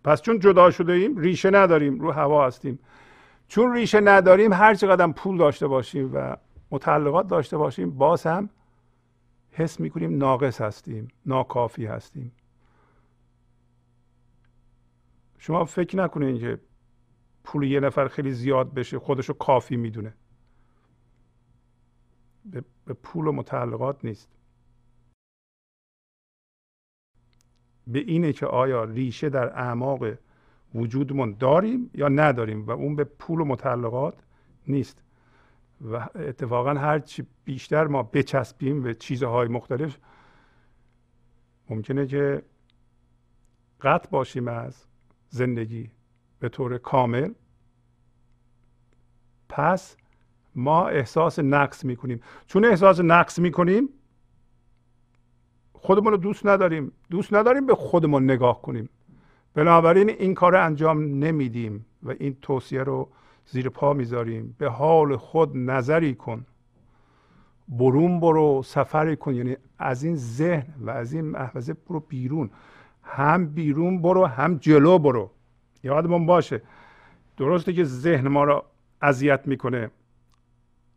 [0.05, 2.79] پس چون جدا شده ایم ریشه نداریم رو هوا هستیم.
[3.51, 6.37] چون ریشه نداریم هر چقدر پول داشته باشیم و
[6.71, 8.51] متعلقات داشته باشیم باز هم
[9.51, 12.33] حس می‌کنیم ناقص هستیم ناکافی هستیم.
[15.39, 16.61] شما فکر نکنید که
[17.45, 20.15] پول یه نفر خیلی زیاد بشه خودشو کافی می‌دونه.
[22.85, 24.29] به پول و متعلقات نیست.
[27.87, 30.05] به اینه که آیا ریشه در اعماق
[30.75, 34.15] وجودمون داریم یا نداریم و اون به پول و متعلقات
[34.67, 35.05] نیست.
[35.91, 39.99] و اتفاقا هرچی بیشتر ما بچسبیم به چیزهای مختلف
[41.71, 42.43] ممکنه که
[43.81, 44.87] قطع باشیم از
[45.29, 45.91] زندگی
[46.39, 47.33] به طور کامل.
[49.49, 49.97] پس
[50.55, 52.21] ما احساس نقص می‌کنیم.
[52.47, 53.89] چون احساس نقص می‌کنیم
[55.73, 56.93] خودمون رو دوست نداریم.
[57.11, 58.89] دوست نداریم به خودمون نگاه کنیم.
[59.55, 63.09] بنابراین این کار انجام نمیدیم و این توصیه رو
[63.47, 64.57] زیر پا می‌ذاریم.
[64.59, 66.47] به حال خود نظری کن.
[67.69, 69.35] برون برو سفری کن.
[69.35, 72.51] یعنی از این ذهن و از این محفظه برو بیرون.
[73.03, 75.31] هم بیرون برو هم جلو برو.
[75.83, 76.63] یادمون باشه.
[77.37, 78.65] درسته که ذهن ما رو
[79.03, 79.91] اذیت می‌کنه.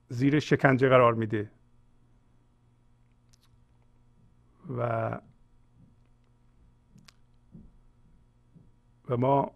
[0.09, 1.49] زیر شکنجه قرار میده.
[4.77, 5.19] و
[9.09, 9.51] و ما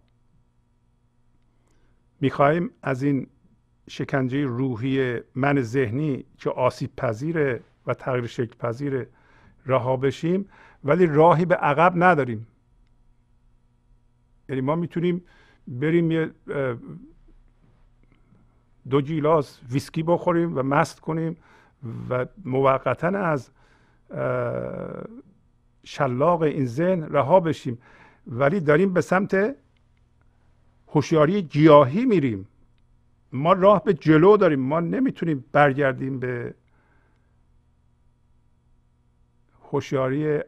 [2.22, 3.28] می‌خواهیم از این
[3.90, 9.10] شکنجه روحی من ذهنی که آسیب پذیره و تغییر شکل پذیره
[9.66, 10.50] رها بشیم
[10.84, 12.48] ولی راهی به عقب نداریم.
[14.50, 15.24] یعنی ما می‌تونیم
[15.68, 16.32] بریم یه
[18.90, 21.38] دو گیلاس ویسکی بخوریم و مست کنیم
[22.10, 23.52] و موقتا از
[25.84, 27.78] شلاق این ذهن رها بشیم.
[28.28, 29.56] ولی داریم به سمت
[30.88, 32.48] هوشیاری گیاهی میریم.
[33.32, 34.60] ما راه به جلو داریم.
[34.60, 36.54] ما نمی‌تونیم برگردیم به
[39.72, 40.40] هوشیاری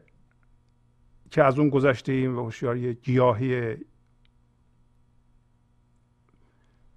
[1.30, 3.76] که از اون گذشته ایم و هوشیاری گیاهی.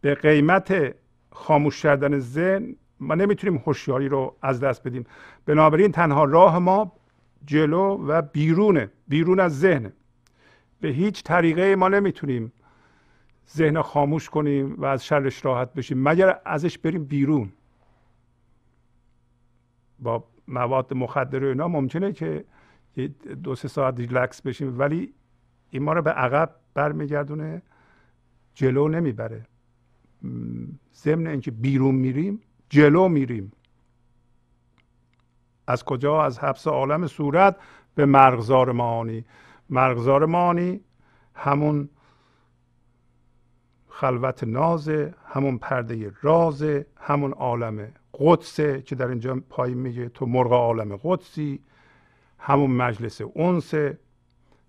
[0.02, 0.96] به قیمت
[1.32, 5.06] خاموش کردن ذهن ما نمی‌تونیم هوشیاری رو از دست بدیم.
[5.46, 6.92] بنابراین تنها راه ما
[7.46, 8.92] جلو و بیرونه.
[9.08, 9.94] بیرون از ذهن
[10.84, 12.52] به هیچ طریقه ما نمی‌تونیم
[13.56, 17.52] ذهن خاموش کنیم و از شرش راحت بشیم مگر ازش بریم بیرون.
[20.00, 22.46] با مواد مخدر و اینا ممکنه که
[23.44, 25.14] دو سه ساعت ریلکس بشیم ولی
[25.70, 27.62] این ما رو به عقب برمیگردونه
[28.54, 29.46] جلو نمی‌بره.
[30.96, 33.52] ضمن اینکه بیرون میریم جلو میریم.
[35.68, 37.56] از کجا؟ از حبس عالم صورت
[37.96, 39.26] به مرغزار معانی.
[39.74, 40.82] مرغزار معانی
[41.36, 41.90] همون
[43.90, 47.88] خلوت نازه همون پرده رازه همون عالم
[48.20, 51.60] قدسه که در اینجا پایین میگه تو مرغ عالم قدسی
[52.40, 54.00] همون مجلس اونسه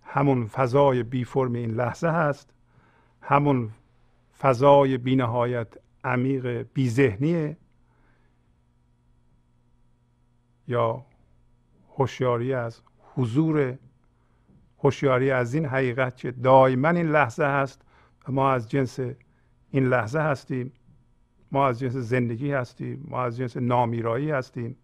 [0.02, 2.50] همون فضای بی فرم این لحظه هست
[3.22, 3.70] همون
[4.38, 5.68] فضای بینهایت
[6.04, 7.56] عمیق بی ذهنیه.
[10.68, 11.04] یا
[11.96, 12.80] هوشیاری از
[13.14, 13.78] حضور
[14.84, 17.82] هوشیاری از این حقیقت که دائما این لحظه هست
[18.28, 18.98] و ما از جنس
[19.70, 20.72] این لحظه هستیم.
[21.52, 23.04] ما از جنس زندگی هستیم.
[23.08, 24.76] ما از جنس نامیرایی هستیم.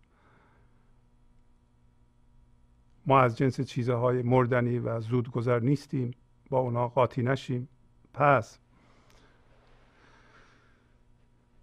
[3.06, 6.10] ما از جنس چیزهای مردنی و زودگذر نیستیم.
[6.50, 7.68] با اونا قاطی نشیم.
[8.14, 8.58] پس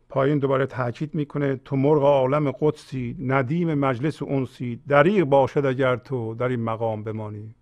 [0.10, 6.36] پایین دوباره تاکید می‌کنه تو مرغ عالم قدسی ندیم مجلس اونسی دریغ باشد اگر تو
[6.36, 7.56] در این مقام بمانی.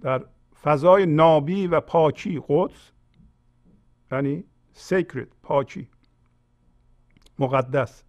[0.00, 0.24] در
[0.62, 2.90] فضای نابی و پاکی قدس
[4.12, 5.88] یعنی سیکرت پاکی
[7.38, 8.04] مقدس.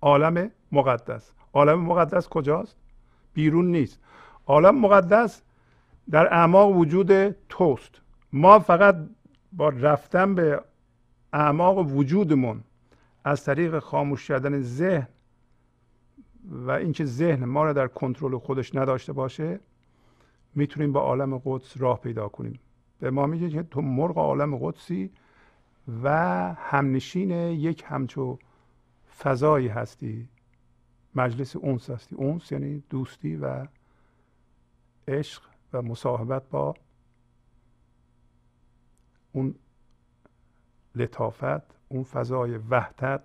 [0.00, 1.32] عالم مقدس.
[1.52, 2.76] عالم مقدس کجاست؟
[3.34, 4.00] بیرون نیست.
[4.46, 5.42] عالم مقدس
[6.10, 8.00] در اعماق وجود توست.
[8.32, 8.96] ما فقط
[9.52, 10.62] با رفتن به
[11.32, 12.64] اعماق وجودمون
[13.24, 15.08] از طریق خاموش کردن ذهن
[16.50, 19.60] و اینکه ذهن ما رو در کنترل خودش نداشته باشه
[20.54, 22.60] می‌تونیم با عالم قدس راه پیدا کنیم.
[22.98, 25.10] به ما میگه که تو مرغ عالم قدسی
[26.02, 26.08] و
[26.58, 28.38] همنشین یک همچو
[29.18, 30.28] فضایی هستی.
[31.14, 32.16] مجلس اونس هستی.
[32.16, 33.66] اونس یعنی دوستی و
[35.08, 36.74] عشق و مصاحبت با
[39.32, 39.54] اون
[40.94, 43.22] لطافت اون فضای وحدت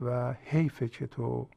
[0.00, 1.48] و حیفه که تو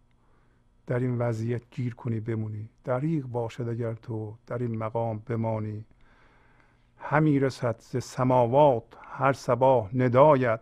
[0.89, 2.69] در این وضعیت گیر کنی بمونی.
[2.83, 5.85] دریغ باشد اگر تو در این مقام بمانی.
[6.97, 10.61] همی رسد ز سماوات هر صباح ندایت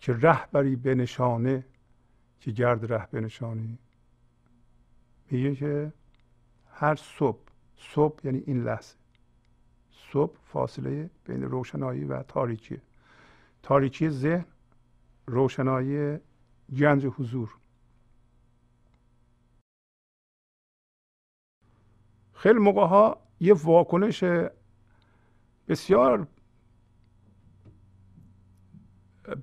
[0.00, 1.64] که رهبری به نشانه
[2.40, 3.78] که گرد ره بنشانی
[5.30, 5.92] میگه که
[6.72, 7.40] هر صبح
[7.76, 8.94] صبح یعنی این لحظه.
[10.12, 12.80] صبح فاصله بین روشنایی و تاریکی
[13.62, 14.44] تاریکی ذهن
[15.26, 16.18] روشنایی
[16.78, 17.59] گنج حضور.
[22.40, 24.24] خیلی موقع ها یه واکنش
[25.68, 26.26] بسیار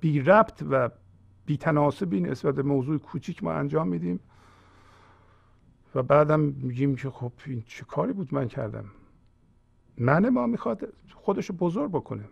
[0.00, 0.90] بی ربط و
[1.46, 4.20] بی تناسبی نسبت به موضوع کوچیک ما انجام میدیم
[5.94, 8.84] و بعدم میگیم که خب این چه کاری بود من کردم؟
[9.98, 12.24] من ما می‌خواد خودشو بزرگ بکنه.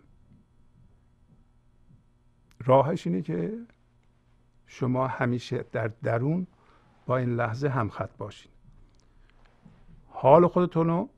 [2.64, 3.58] راهش اینه که
[4.66, 6.46] شما همیشه در درون
[7.06, 8.55] با این لحظه همخط باشید
[10.18, 11.08] حال خودتون رو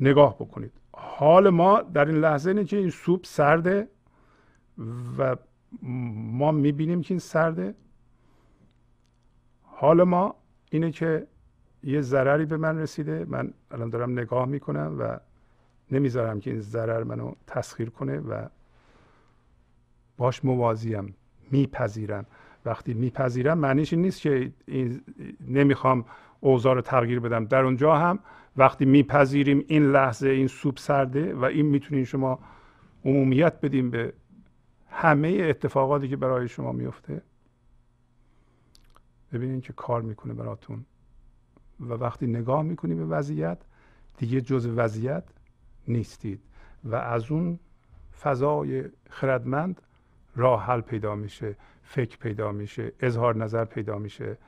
[0.00, 0.72] نگاه بکنید.
[0.92, 3.88] حال ما در این لحظه اینه که این سوپ سرده
[5.18, 5.36] و
[6.32, 7.74] ما می‌بینیم که این سرده.
[9.62, 10.34] حال ما
[10.70, 11.26] اینه که
[11.82, 13.24] یه ضرری به من رسیده.
[13.28, 15.18] من الان دارم نگاه می‌کنم و
[15.90, 18.48] نمی‌ذارم که این ضرر منو تسخیر کنه و
[20.16, 21.14] باش موازیم
[21.50, 22.26] میپذیرم.
[22.64, 25.02] وقتی میپذیرم معنیش این نیست که این
[25.40, 26.04] نمی‌خوام
[26.40, 27.44] اوضاع رو تغییر بدم.
[27.44, 28.18] در اونجا هم
[28.56, 32.38] وقتی میپذیریم این لحظه این سوپ سرده و این می‌تونین شما
[33.04, 34.12] عمومیت بدیم به
[34.90, 37.22] همه اتفاقاتی که برای شما میفته
[39.32, 40.84] ببینید که کار می‌کنه براتون.
[41.80, 43.58] و وقتی نگاه می‌کنی به وضعیت
[44.16, 45.24] دیگه جز وضعیت
[45.88, 46.40] نیستید.
[46.84, 47.58] و از اون
[48.22, 49.82] فضای خردمند
[50.36, 54.38] راه حل پیدا میشه فکر پیدا میشه اظهار نظر پیدا میشه.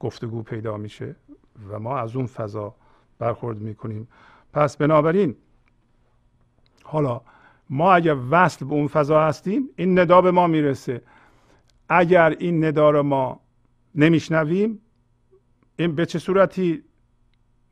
[0.00, 1.16] گفتگو پیدا میشه
[1.68, 2.74] و ما از اون فضا
[3.18, 4.08] برخورد می‌کنیم.
[4.52, 5.36] پس بنابراین
[6.84, 7.20] حالا
[7.70, 11.02] ما اگر وصل به اون فضا هستیم این ندا به ما می‌رسه.
[11.88, 13.40] اگر این ندا رو ما
[13.94, 14.80] نمیشنویم
[15.76, 16.84] این به چه صورتی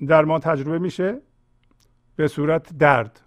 [0.06, 1.20] در ما تجربه میشه؟
[2.16, 3.20] به صورت درد.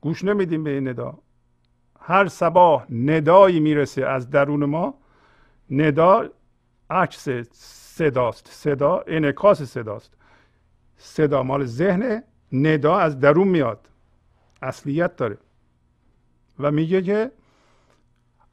[0.00, 1.18] گوش نمیدیم به این ندا.
[2.00, 4.94] هر صبح ندایی می‌رسه از درون ما.
[5.70, 6.28] ندا
[6.92, 7.28] عکس
[7.96, 8.48] صداست.
[8.48, 10.14] صدا انعکاس صداست.
[10.96, 12.22] صدا مال ذهن
[12.52, 13.88] ندا از درون میاد.
[14.62, 15.38] اصلیت داره.
[16.58, 17.30] و میگه که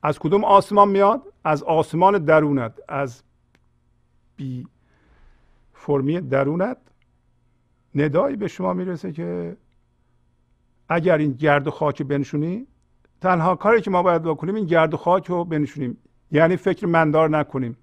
[0.04, 2.80] از کدوم آسمان میاد؟ از آسمان درونت.
[2.88, 3.24] از
[4.36, 4.68] بی
[5.74, 6.78] فرمی درونت.
[7.96, 9.58] ندایی به شما می‌رسه که
[10.90, 12.68] اگر این گرد و خاک بنشونی
[13.22, 15.98] تنها کاری که ما باید بکنیم این گرد و خاک رو بنشونیم.
[16.32, 17.78] یعنی فکر مندار نکنیم.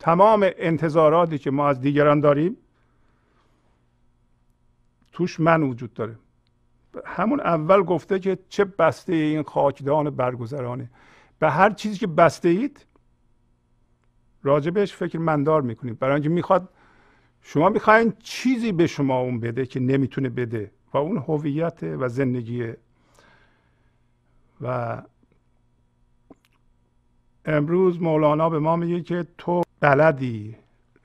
[0.00, 2.56] تمام انتظاراتی که ما از دیگران داریم
[5.12, 6.18] توش من وجود داره.
[7.04, 10.90] همون اول گفته که چه بسته این خاکدان برگذرانه
[11.38, 12.86] به هر چیزی که بسته اید
[14.42, 15.98] راجبش فکر مندار می‌کنید.
[15.98, 16.68] برای اینکه می‌خواد
[17.42, 20.70] شما می‌خواین چیزی به شما اون بده که نمی‌تونه بده.
[20.92, 22.76] و اون هویت و زندگیه
[24.60, 25.02] و
[27.44, 30.56] امروز مولانا به ما میگه که تو بلدی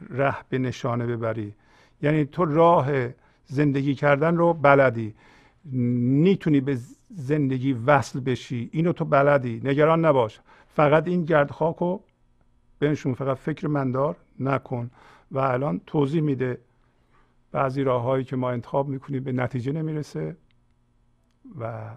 [0.09, 1.53] ره به نشانه ببری.
[2.01, 2.88] یعنی تو راه
[3.45, 5.15] زندگی کردن رو بلدی.
[5.63, 6.78] می‌تونی به
[7.09, 8.69] زندگی وصل بشی.
[8.73, 9.61] اینو تو بلدی.
[9.63, 10.39] نگران نباش.
[10.76, 12.03] فقط این گرد خاک رو
[12.80, 13.13] بنشون.
[13.13, 14.91] فقط فکر مندار نکن.
[15.32, 16.57] و الان توضیح میده
[17.51, 20.36] بعضی راههایی که ما انتخاب می‌کنیم به نتیجه نمی‌رسه
[21.59, 21.89] و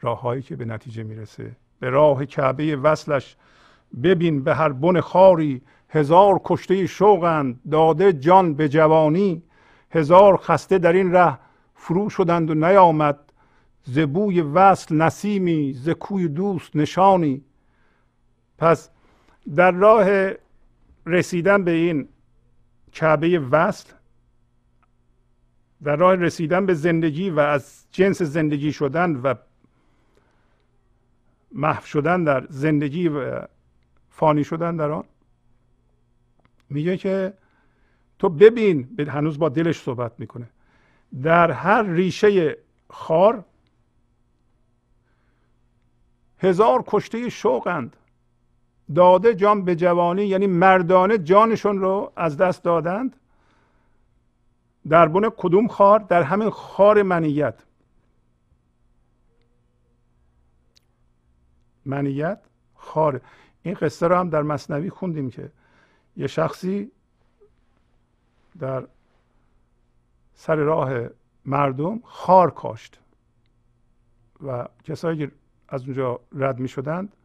[0.00, 1.56] راههایی که به نتیجه می‌رسه.
[1.80, 3.36] به راه کعبه وصلش
[4.02, 9.42] ببین به هر بن خاری هزار کشته شوقند داده جان به جوانی.
[9.90, 11.38] هزار خسته در این ره
[11.74, 13.18] فرو شدند و نیامد.
[13.82, 17.44] زبوی وصل نسیمی ز کوی دوست نشانی.
[18.58, 18.90] پس
[19.56, 20.30] در راه
[21.06, 22.08] رسیدن به این
[22.92, 23.92] کعبه وصل
[25.82, 29.34] در راه رسیدن به زندگی و از جنس زندگی شدن و
[31.52, 33.42] محو شدن در زندگی و
[34.10, 35.04] فانی شدن در آن.
[36.70, 37.32] میگه که
[38.18, 40.50] تو ببین هنوز با دلش صحبت می‌کنه.
[41.22, 42.56] در هر ریشه
[42.90, 43.44] خار
[46.38, 47.96] هزار کشته شوقند.
[48.94, 53.16] داده جان به جوانی یعنی مردانه جانشون رو از دست دادند.
[54.88, 57.62] در بن کدوم خار؟ در همین خار منیت.
[61.86, 62.38] منیت
[62.74, 63.20] خار.
[63.62, 65.52] این قصه رو هم در مصنوی خوندیم که
[66.16, 66.92] یه شخصی
[68.58, 68.86] در
[70.34, 71.08] سر راه
[71.44, 73.00] مردم خار کاشت
[74.46, 75.32] و کسایی که
[75.68, 77.16] از اونجا رد می شدند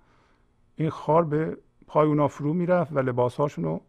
[0.75, 1.57] این خار به
[1.87, 3.81] پای اونا فرو می‌رفت و لباسهاشون رو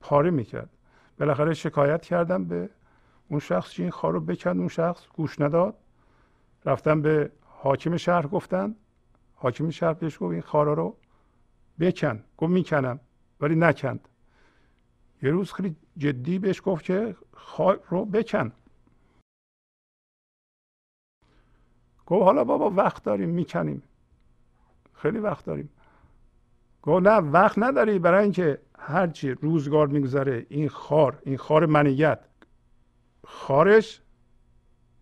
[0.00, 0.70] پاره می‌کرد.
[1.18, 2.70] بالاخره شکایت کردم به
[3.28, 5.74] اون شخص که این خار رو بکند اون شخص گوش نداد.
[6.64, 8.74] رفتن به حاکم شهر گفتن
[9.34, 10.96] حاکم شهر بهش گفت این خارا رو
[11.80, 13.00] بکن گفت می‌کنم
[13.40, 14.08] ولی نکند
[15.22, 18.52] یه روز خیلی جدی بهش گفت که خار رو بکن
[22.06, 23.82] گفت حالا بابا وقت داریم می‌کنیم
[24.94, 25.68] خیلی وقت داریم.
[26.82, 32.20] گفت نه وقت نداری برای اینکه هرچی روزگار میگذره این خار این خار منیت.
[33.24, 34.00] خارش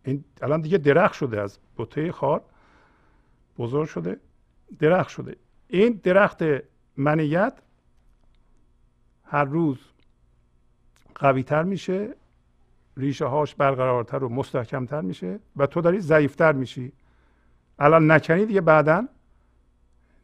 [0.04, 2.44] این الان دیگه درخت شده از بوته خار
[3.58, 4.20] بزرگ شده
[4.78, 5.36] درخت شده.
[5.68, 6.42] این درخت
[6.96, 7.58] منیت
[9.24, 9.78] هر روز
[11.14, 12.14] قوی تر میشه
[12.96, 16.92] ریشه هاش برقرارتر و مستحکمتر میشه و تو داری ضعیفتر میشی.
[17.78, 19.08] الان نکنی دیگه بعدا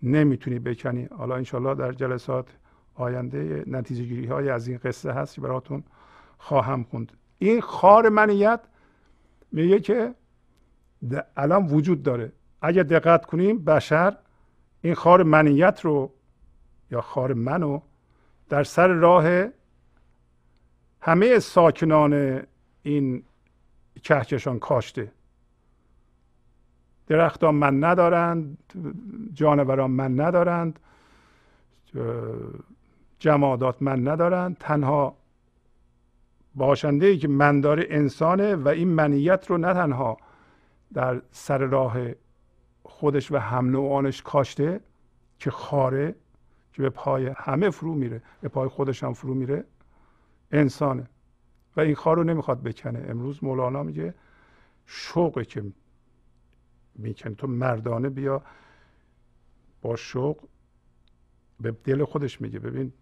[0.02, 1.04] نمی‌تونی بکنی.
[1.04, 2.48] حالا انشالله در جلسات
[2.94, 5.84] آینده نتیجه گیری های از این قصه هست که براتون
[6.38, 7.12] خواهم خوند.
[7.38, 8.60] این خار منیت
[9.52, 10.14] میگه که
[11.36, 12.32] الان وجود داره.
[12.62, 14.16] اگر دقت کنیم بشر
[14.82, 16.10] این خار منیت رو
[16.90, 17.80] یا خار منو
[18.48, 19.46] در سر راه
[21.00, 22.42] همه ساکنان
[22.82, 23.22] این
[24.02, 25.12] کهکشان کاشته.
[27.06, 28.58] درختان من ندارند
[29.34, 30.78] جانوران من ندارند
[33.18, 35.16] جمادات من ندارن تنها
[36.54, 40.16] باشنده ای که من داره انسانه و این منیت رو نه تنها
[40.94, 41.96] در سر راه
[43.00, 44.80] خودش و هم نوعانش کاشته
[45.38, 46.14] که خاره
[46.72, 48.22] که به پای همه فرو میره.
[48.40, 49.64] به پای خودش هم فرو میره.
[50.50, 51.08] انسانه.
[51.76, 53.04] و این خار رو نمی‌خواد بکنه.
[53.08, 54.14] امروز مولانا میگه
[54.86, 55.64] شوقه که
[56.94, 58.42] می‌کنه تو مردانه بیا
[59.82, 60.36] با شوق
[61.60, 62.58] به دل خودش میگه.
[62.58, 62.92] ببین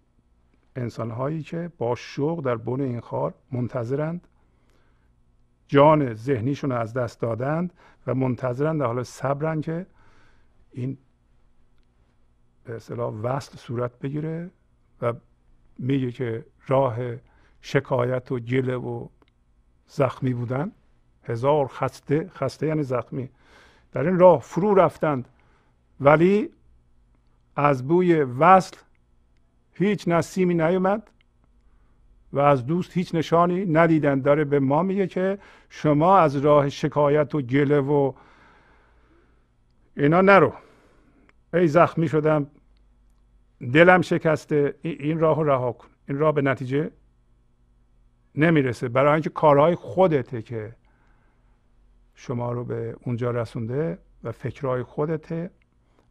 [0.77, 4.29] انسان هایی که با شوق در بن این خار منتظرند.
[5.69, 7.73] جان ذهنیشون رو از دست دادند
[8.07, 9.87] و منتظرند در حال صبرن که
[10.73, 10.99] این
[12.65, 14.51] به اصطلاح وصل صورت بگیره
[15.03, 15.13] و
[15.79, 16.97] میگه که راه
[17.61, 19.09] شکایت و گله و
[19.87, 20.73] زخمی بودن
[21.25, 23.29] هزار خسته خسته یعنی زخمی.
[23.93, 25.29] در این راه فرو رفتند.
[26.01, 26.51] ولی
[27.57, 28.77] از بوی وصل
[29.73, 31.11] هیچ نسیمی نیومد.
[32.33, 34.21] و از دوست هیچ نشانی ندیدن.
[34.21, 38.13] داره به ما میگه که شما از راه شکایت و گله و
[39.97, 40.53] اینا نرو.
[41.55, 42.47] ای زخمی شدم.
[43.73, 44.75] دلم شکسته.
[44.83, 45.89] این راه رها کن.
[46.09, 46.91] این راه به نتیجه
[48.35, 48.89] نمی‌رسه.
[48.89, 50.77] برای اینکه کارهای خودته که
[52.15, 55.51] شما رو به اونجا رسونده و فکرهای خودته.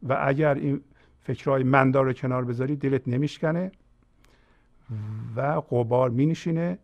[0.02, 0.80] و اگر این
[1.20, 3.72] فکرهای مندار رو کنار بذاری دلت نمیشکنه.
[5.36, 6.78] و قبار مینشینه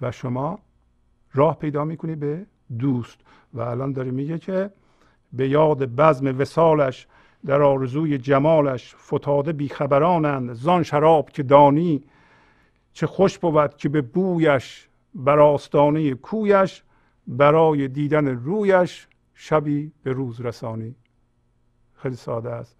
[0.00, 0.58] و شما
[1.32, 2.46] راه پیدا می‌کنی به
[2.78, 3.18] دوست.
[3.54, 4.70] و الان داره میگه که
[5.32, 7.06] به یاد بزم وسالش
[7.46, 10.52] در آرزوی جمالش فتاده بیخبرانند.
[10.52, 12.02] زان شراب که دانی
[12.92, 16.82] چه خوش بود که به بویش بر آستانه کویش
[17.26, 20.94] برای دیدن رویش شبی به روز رسانی.
[21.94, 22.76] خیلی ساده است.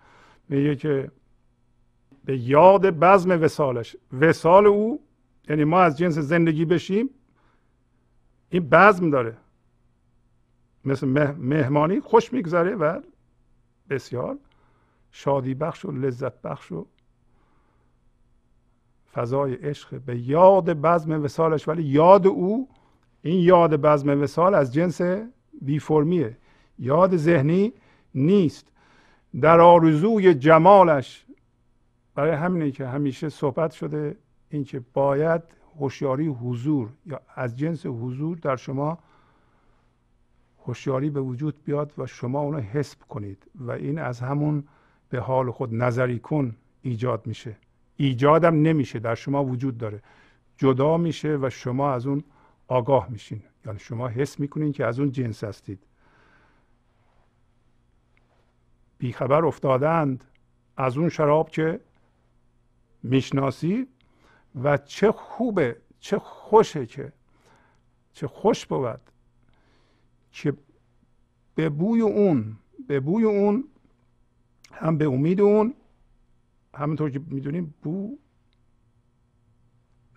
[0.48, 1.10] میگه که
[2.24, 3.96] به یاد بزم وسالش.
[4.20, 5.00] وسال او
[5.48, 7.10] یعنی ما از جنس زندگی بشیم
[8.50, 9.36] این بزم داره.
[10.84, 11.06] مثل
[11.38, 13.00] مهمانی خوش میگذره و
[13.90, 14.38] بسیار
[15.10, 16.86] شادی بخش و لذت بخش و
[19.12, 21.68] فضای عشق به یاد بزم وسالش.
[21.68, 22.68] ولی یاد او
[23.22, 25.00] این یاد بزم وسال از جنس
[25.60, 26.36] بی فرمیه
[26.78, 27.72] یاد ذهنی
[28.14, 28.68] نیست.
[29.40, 31.23] در آرزوی جمالش
[32.14, 34.16] برای همینه که همیشه صحبت شده
[34.50, 35.42] اینکه باید
[35.78, 38.98] هوشیاری حضور یا از جنس حضور در شما
[40.66, 44.64] هوشیاری به وجود بیاد و شما اونو حسب کنید و این از همون
[45.08, 47.56] به حال خود نظری کن ایجاد میشه.
[47.96, 50.02] ایجادم نمیشه در شما وجود داره.
[50.56, 52.24] جدا میشه و شما از اون
[52.68, 53.42] آگاه میشین.
[53.66, 55.78] یعنی شما حس می‌کنین که از اون جنس هستید.
[58.98, 60.24] بیخبر افتادند
[60.76, 61.80] از اون شراب که
[63.04, 63.86] می‌شناسی
[64.62, 67.12] و چه خوبه چه خوشه که
[68.12, 69.00] چه خوش بود
[70.32, 70.56] که
[71.54, 72.56] به بوی اون
[72.88, 73.64] به بوی اون
[74.72, 75.74] هم به امید اون
[76.74, 78.18] همونطور که می‌دونیم بو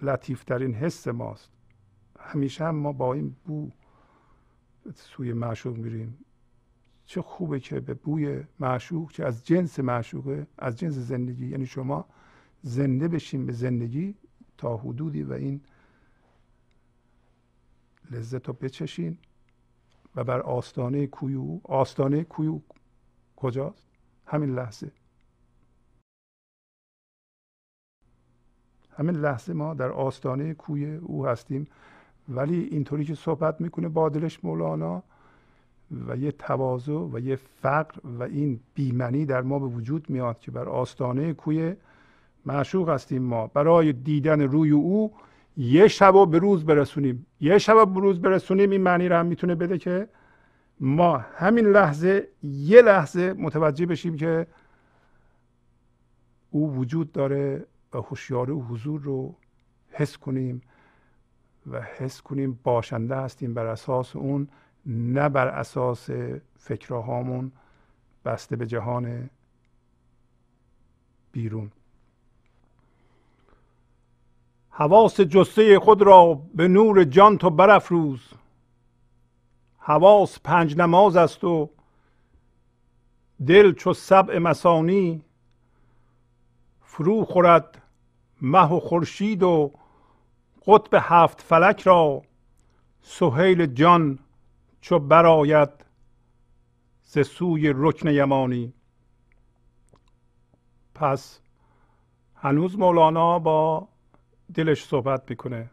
[0.01, 1.51] لطیفترین حس ماست.
[2.19, 3.71] همیشه هم ما با این بو
[4.95, 6.17] سوی معشوق میریم.
[7.05, 12.05] چه خوبه که به بوی معشوق که از جنس معشوقه از جنس زندگی یعنی شما
[12.61, 14.15] زنده بشین به زندگی
[14.57, 15.61] تا حدودی و این
[18.11, 19.17] لذت رو بچشین
[20.15, 22.61] و بر آستانه کوی آستانه کوی
[23.35, 23.87] کجاست؟
[24.25, 24.91] همین لحظه.
[28.97, 31.67] همین لحظه ما در آستانه کوی او هستیم.
[32.29, 35.03] ولی اینطوری که صحبت می‌کنه با دلش مولانا
[35.91, 40.51] و یه تواضع و یه فقر و این بیمنی در ما به وجود میاد که
[40.51, 41.75] بر آستانه کوی
[42.47, 43.47] معشوق هستیم ما.
[43.47, 45.13] برای دیدن روی او
[45.57, 47.25] یه شب به روز برسونیم.
[47.41, 50.09] یه شب به روز برسونیم این معنی رو هم می‌تونه بده که
[50.79, 54.47] ما همین لحظه یه لحظه متوجه بشیم که
[56.51, 59.35] او وجود داره و هوشیاری و حضور رو
[59.91, 60.61] حس کنیم
[61.71, 64.47] و حس کنیم باشنده هستیم بر اساس اون
[64.85, 66.09] نه بر اساس
[66.57, 67.51] فکرهامون
[68.25, 69.29] بسته به جهان
[71.31, 71.71] بیرون.
[74.79, 78.33] حواس جسته خود را به نور جان تو برافروز.
[79.77, 81.69] حواس پنج نماز است و
[83.47, 85.21] دل چو سبع مسانی
[86.81, 87.81] فرو خورد
[88.41, 89.71] مه و خورشید و
[90.67, 92.21] قطب هفت فلک را
[93.01, 94.19] سهیل جان
[94.81, 95.69] چو براید
[97.03, 98.73] ز سوی رکن یمانی.
[100.95, 101.39] پس
[102.35, 103.87] هنوز مولانا با
[104.53, 105.69] دلش صحبت می‌کنه.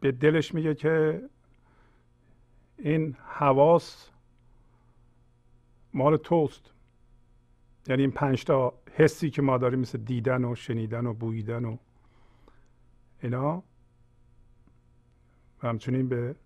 [0.00, 1.22] به دلش میگه که
[2.78, 4.10] این حواس
[5.94, 6.72] مال توست.
[7.86, 11.76] یعنی این پنج تا حسی که ما داریم مثل دیدن و شنیدن و بویدن و
[13.22, 13.62] اینا.
[15.62, 16.36] و همچنین به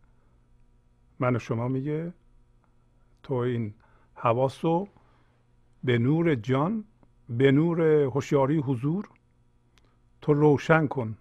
[1.19, 2.13] من و شما میگه
[3.23, 3.75] تو این
[4.15, 4.89] حواس رو
[5.85, 6.85] به نور جان
[7.29, 9.09] به نور هوشیاری حضور
[10.21, 11.19] تو روشن کن.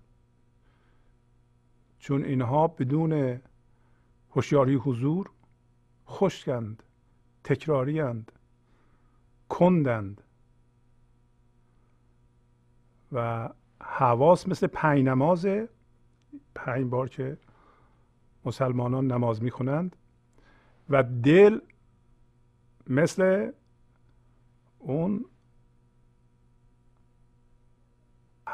[1.99, 3.41] چون اینها بدون
[4.32, 5.30] هوشیاری حضور
[6.08, 6.84] خشکند
[7.43, 8.32] تکراریند
[9.49, 10.22] کندند.
[13.12, 13.49] و
[13.82, 15.47] حواس مثل پنج نماز
[16.56, 17.38] پنج بار که
[18.45, 19.95] مسلمانان نماز می‌خونند
[20.89, 21.60] و دل
[22.88, 23.51] مثل
[24.80, 25.26] اون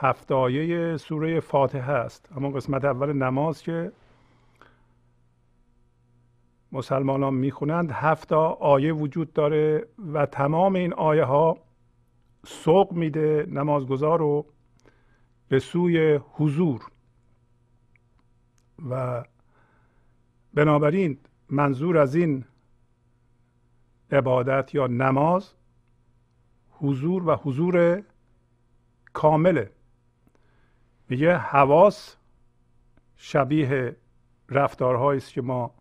[0.02, 2.30] هفتایه سوره فاتحه است.
[2.36, 3.92] اما قسمت اول نماز که
[6.72, 11.58] مسلمانان می‌خونند هفت آیه وجود داره و تمام این آیه ها
[12.46, 14.46] سوق میده نمازگزار رو
[15.50, 16.82] به سوی حضور.
[18.90, 19.24] و
[20.54, 21.18] بنابراین
[21.50, 22.46] منظور از این
[24.12, 25.54] عبادت یا نماز
[26.72, 28.04] حضور و حضور
[29.14, 29.72] کامله.
[31.12, 32.16] میگه حواس
[33.18, 33.96] شبیه
[34.50, 35.74] رفتارهایی است که ما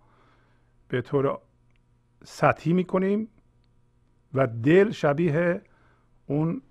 [0.88, 1.38] به طور
[2.24, 3.28] سطحی می‌کنیم
[4.34, 5.62] و دل شبیه
[6.26, 6.62] اون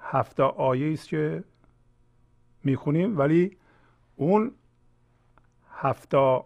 [0.00, 1.44] هفته آیه است که
[2.64, 3.18] می‌خونیم.
[3.18, 3.56] ولی
[4.16, 4.54] اون
[5.70, 6.44] هفته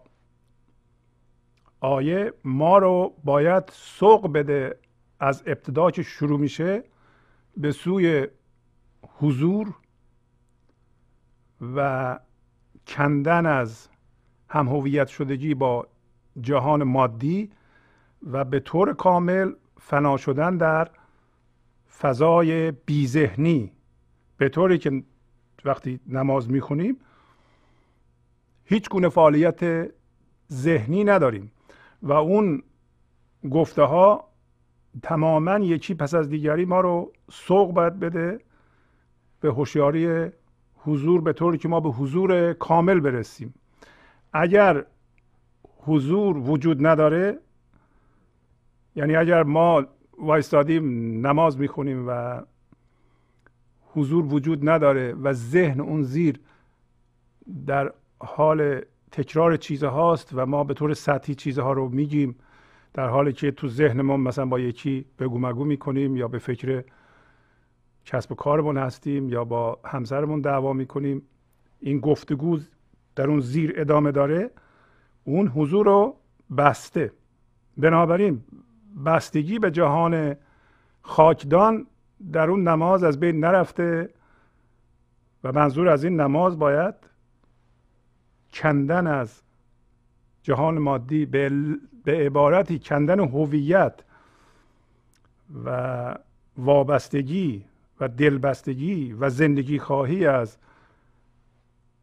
[1.79, 4.79] آیه ما رو باید سوق بده
[5.19, 6.83] از ابتدا که شروع میشه
[7.57, 8.27] به سوی
[9.01, 9.75] حضور
[11.75, 12.19] و
[12.87, 13.87] کندن از
[14.49, 15.87] هم هویت شدگی با
[16.41, 17.51] جهان مادی
[18.31, 20.89] و به طور کامل فنا شدن در
[21.99, 23.71] فضای بیذهنی.
[24.37, 25.03] به طوری که
[25.65, 26.97] وقتی نماز می‌خونیم
[28.65, 29.91] هیچ گونه فعالیت
[30.51, 31.51] ذهنی نداریم
[32.01, 32.63] و اون
[33.51, 34.27] گفته ها
[35.03, 38.39] تماما یکی پس از دیگری ما رو سوق باید بده
[39.39, 40.29] به هوشیاری
[40.87, 43.53] حضور به طوری که ما به حضور کامل برسیم.
[44.33, 44.85] اگر
[45.85, 47.39] حضور وجود نداره
[48.95, 49.85] یعنی اگر ما
[50.19, 50.85] وایستادیم
[51.27, 52.41] نماز می‌خونیم و
[53.93, 56.39] حضور وجود نداره و ذهن اون زیر
[57.67, 58.81] در حال
[59.11, 62.35] تکرار چیزهاست و ما به طور سطحی چیزها رو میگیم
[62.93, 66.83] در حالی که تو ذهن ما مثلا با یکی بگو مگو می‌کنیم یا به فکر
[68.07, 71.21] کسب کارمون هستیم یا با همسرمون دعوا می‌کنیم
[71.79, 72.59] این گفتگو
[73.15, 74.51] در اون زیر ادامه داره.
[75.23, 76.15] اون حضور رو
[76.57, 77.11] بسته.
[77.77, 78.43] بنابراین
[79.05, 80.35] بستگی به جهان
[81.01, 81.87] خاکدان
[82.33, 84.09] در اون نماز از بین نرفته
[85.43, 86.95] و منظور از این نماز باید
[88.53, 89.41] کندن از
[90.43, 91.51] جهان مادی به,
[92.03, 93.93] به عبارتی کندن هویت
[95.65, 96.15] و
[96.57, 97.65] وابستگی
[97.99, 100.57] و دلبستگی و زندگی خواهی از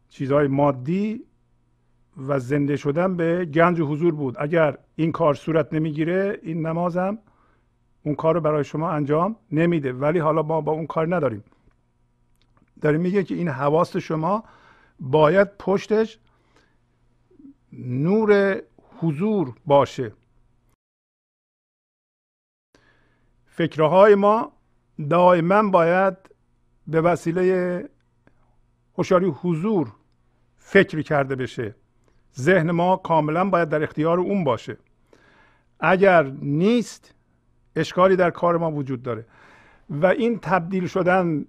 [0.09, 1.25] چیزهای مادی
[2.27, 4.35] و زنده شدن به گنج و حضور بود.
[4.39, 7.17] اگر این کار صورت نمی‌گیره این نمازم
[8.03, 9.93] اون کار رو برای شما انجام نمیده.
[9.93, 11.43] ولی حالا ما با اون کار نداریم.
[12.81, 14.43] داریم میگه که این حواس شما
[14.99, 16.19] باید پشتش
[17.73, 18.61] نور
[18.99, 20.11] حضور باشه.
[23.45, 24.54] فکرهای ما
[25.09, 26.17] دائما باید
[26.87, 27.89] به وسیله
[28.97, 29.93] هوشیاری حضور
[30.57, 31.75] فکر کرده بشه.
[32.39, 34.77] ذهن ما کاملا باید در اختیار اون باشه.
[35.79, 37.13] اگر نیست
[37.75, 39.25] اشکالی در کار ما وجود داره.
[39.89, 41.45] و این تبدیل شدن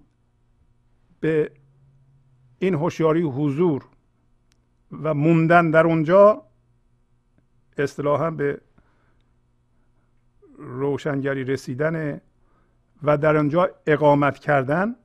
[1.19, 1.51] به
[2.59, 3.85] این هوشیاری حضور
[4.91, 6.43] و موندن در اونجا
[7.77, 8.61] اصطلاحا به
[10.57, 12.21] روشنگری رسیدن
[13.03, 14.95] و در اونجا اقامت کردن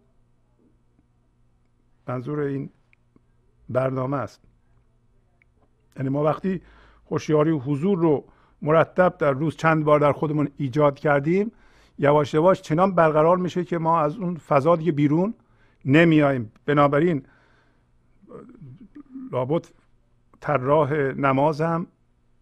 [2.09, 2.70] منظور این
[3.68, 4.40] برنامه است.
[5.97, 6.62] یعنی ما وقتی
[7.11, 8.24] هوشیاری و حضور رو
[8.62, 11.53] مرتب در روز چند بار در خودمون ایجاد کردیم
[11.99, 15.34] یواش یواش چنان برقرار میشه که ما از اون فضا دیگه بیرون
[15.84, 16.53] نمیاییم.
[16.66, 17.22] بنابراین
[19.32, 19.66] لابد
[20.40, 21.86] طراح نماز هم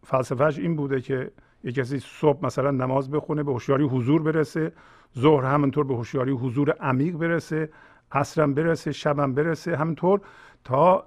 [0.03, 1.31] فلسفهش این بوده که
[1.65, 4.73] یک کسی صبح مثلا نماز بخونه به هوشیاری حضور برسه.
[5.19, 7.69] ظهر همینطور به هوشیاری حضور عمیق برسه
[8.13, 10.21] عصرم برسه شبم برسه همینطور
[10.65, 11.07] تا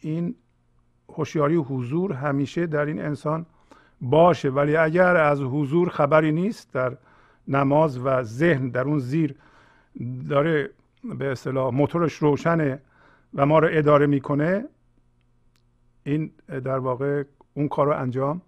[0.00, 0.34] این
[1.08, 3.46] هوشیاری حضور همیشه در این انسان
[4.00, 4.50] باشه.
[4.50, 6.96] ولی اگر از حضور خبری نیست در
[7.48, 9.34] نماز و ذهن در اون زیر
[10.28, 10.70] داره
[11.18, 12.80] به اصطلاح موتورش روشنه
[13.34, 14.64] و ما رو اداره می‌کنه
[16.04, 17.24] این در واقع
[17.54, 18.42] اون کار رو انجام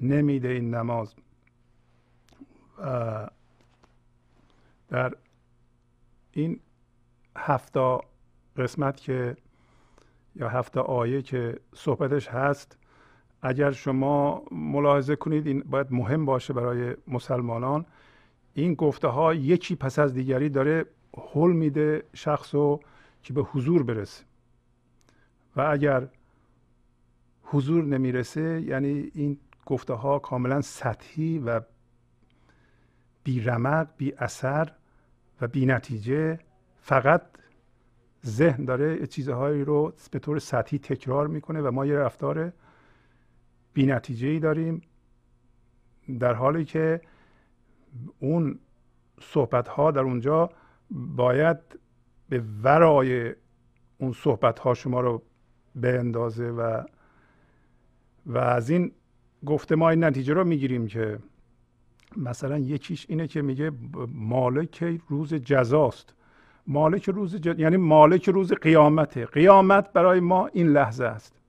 [0.00, 1.14] نمیده این نماز.
[4.88, 5.12] در
[6.32, 6.60] این
[7.36, 8.00] هفتا
[8.56, 9.36] قسمت که
[10.36, 12.78] یا هفته آیه که صحبتش هست
[13.42, 17.86] اگر شما ملاحظه کنید این باید مهم باشه برای مسلمانان.
[18.54, 20.84] این گفته ها یکی پس از دیگری داره
[21.34, 22.80] حل میده شخص رو
[23.22, 24.24] که به حضور برسه.
[25.56, 26.08] و اگر
[27.42, 31.60] حضور نمی‌رسه یعنی این گفته ها کاملا سطحی و
[33.26, 34.72] بی رمق بی اثر
[35.40, 36.38] و بی نتیجه.
[36.80, 37.22] فقط
[38.26, 42.52] ذهن داره چیزهایی رو به طور سطحی تکرار می‌کنه و ما یه رفتار
[43.72, 44.82] بی نتیجه ای داریم
[46.18, 47.00] در حالی که
[48.18, 48.58] اون
[49.20, 50.50] صحبت ها در اونجا
[50.90, 51.58] باید
[52.28, 53.34] به ورای
[53.98, 55.22] اون صحبت ها شما رو
[55.74, 56.82] به اندازه و
[58.26, 58.92] و از این
[59.46, 61.18] گفته ما این نتیجه رو می‌گیریم که
[62.16, 63.72] مثلا یکیش اینه که میگه
[64.08, 66.14] مالک روز جزاست.
[66.66, 67.58] مالک روز جز...
[67.58, 69.26] یعنی مالک روز قیامته.
[69.26, 71.40] قیامت برای ما این لحظه است.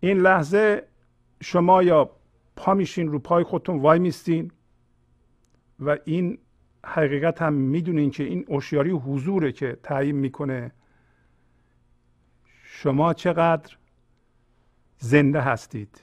[0.00, 0.88] این لحظه
[1.40, 2.10] شما یا
[2.56, 4.52] پا میشین رو پای خودتون وای میستین
[5.80, 6.38] و این
[6.84, 10.72] حقیقت هم می‌دونین که این اشیاری حضوره که تعیین می‌کنه
[12.64, 13.76] شما چقدر
[14.98, 16.00] زنده هستید.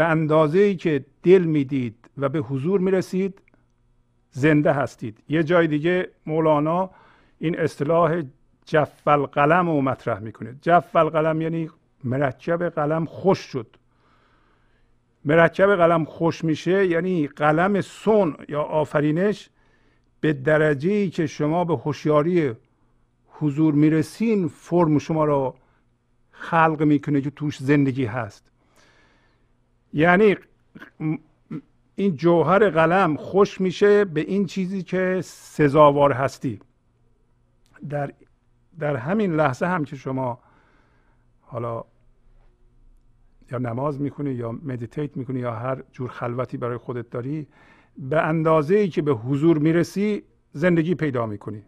[0.00, 3.42] به اندازه ای که دل می‌دید و به حضور می‌رسید
[4.30, 5.18] زنده هستید.
[5.28, 6.90] یه جای دیگه مولانا
[7.38, 8.22] این اصطلاح
[8.64, 10.56] جف القلم رو مطرح می‌کنه.
[10.62, 11.70] جف القلم یعنی
[12.04, 13.66] مرکب قلم خوش شد.
[15.24, 19.50] مرکب قلم خوش میشه یعنی قلم سون یا آفرینش
[20.20, 22.52] به درجه ای که شما به هوشیاری
[23.28, 25.54] حضور می‌رسین فرم شما رو
[26.30, 28.49] خلق می‌کنه که توش زندگی هست.
[29.92, 30.36] یعنی
[31.94, 36.60] این جوهر قلم خوش میشه به این چیزی که سزاوار هستی.
[37.88, 38.12] در
[38.78, 40.38] در همین لحظه هم که شما
[41.40, 41.84] حالا
[43.50, 47.46] یا نماز می‌کنی یا مدیتیت می‌کنی یا هر جور خلوتی برای خودت داری
[47.98, 50.22] به اندازه ای که به حضور می‌رسی
[50.52, 51.62] زندگی پیدا می‌کنی.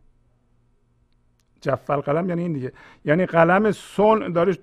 [1.60, 2.72] جفل قلم یعنی این دیگه.
[3.04, 4.58] یعنی قلم سون داره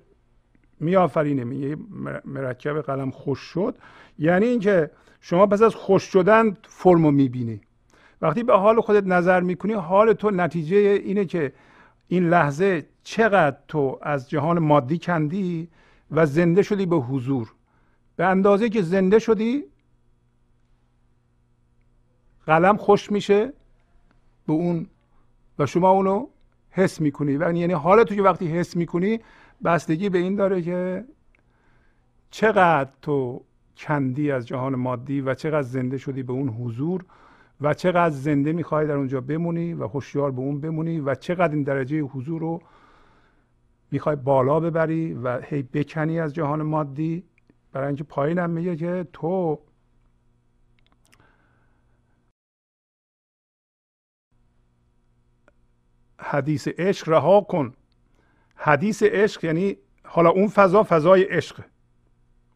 [0.80, 1.76] میآفرینه میگه
[2.24, 3.78] مرکب قلم خوش شد.
[4.18, 7.60] یعنی اینکه شما پس از خوش شدن فرمو می‌بینی.
[8.22, 11.52] وقتی به حال خودت نظر می‌کنی حال تو نتیجه اینه که
[12.08, 15.68] این لحظه چقدر تو از جهان مادی کندی
[16.10, 17.52] و زنده شدی به حضور.
[18.16, 19.64] به اندازه که زنده شدی
[22.46, 23.52] قلم خوش میشه
[24.46, 24.86] به اون
[25.58, 26.26] و شما اونو
[26.70, 27.36] حس می‌کنی.
[27.36, 29.20] و یعنی حال تو که وقتی حس می‌کنی
[29.64, 31.04] بستگی به این داره که
[32.30, 33.44] چقدر تو
[33.76, 37.04] کندی از جهان مادی و چقدر زنده شدی به اون حضور
[37.60, 41.62] و چقدر زنده می‌خوای در اونجا بمونی و هوشیار به اون بمونی و چقدر این
[41.62, 42.62] درجه حضور رو
[43.90, 47.24] می‌خوای بالا ببری و هی بکنی از جهان مادی.
[47.72, 49.58] برای اینکه پایینم میگه که تو
[56.18, 57.72] حدیث عشق رها کن.
[58.62, 61.60] حدیث عشق یعنی حالا اون فضا فضای عشق.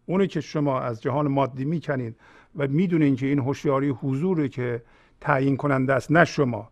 [0.07, 2.17] اونی که شما از جهان مادی می‌کنید
[2.57, 4.83] و می‌دونین که این هوشیاری حضوری که
[5.21, 6.69] تعیین کننده است نه شما.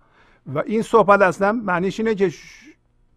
[0.55, 2.30] و این صحبت اصلا معنیش اینه که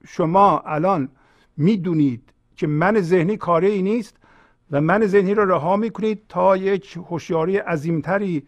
[0.08, 1.10] شما الان
[1.58, 4.18] می‌دونید که من ذهنی کاری نیست
[4.72, 8.48] و من ذهنی رو رها می‌کنید تا یک هوشیاری عظیمتری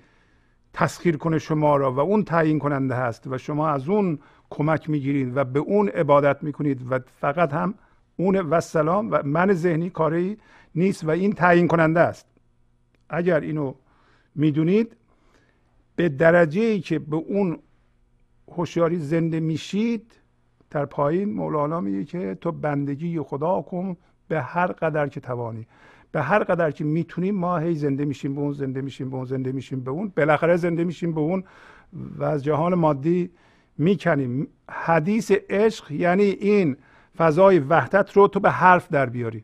[0.73, 5.37] تسخیر کنه شما را و اون تعیین کننده هست و شما از اون کمک می‌گیرید
[5.37, 7.73] و به اون عبادت می‌کنید و فقط هم
[8.17, 10.37] اون و سلام و من ذهنی کاری
[10.75, 12.25] نیست و این تعیین کننده است.
[13.09, 13.73] اگر اینو
[14.35, 14.95] می‌دونید
[15.95, 17.59] به درجه ای که به اون
[18.51, 20.13] هوشیاری زنده میشید
[20.69, 25.67] در پایین مولانا میگه که تو بندگی خدا کن به هر قدر که توانی.
[26.11, 29.25] به هر قدر که می‌تونیم ما هی زنده میشیم به اون زنده میشیم به اون
[29.25, 31.43] زنده میشیم به اون بالاخره زنده میشیم به اون
[32.17, 33.29] و از جهان مادی
[33.77, 34.47] می‌کنیم.
[34.69, 36.77] حدیث عشق یعنی این
[37.17, 39.43] فضای وحدت رو تو به حرف در بیاری.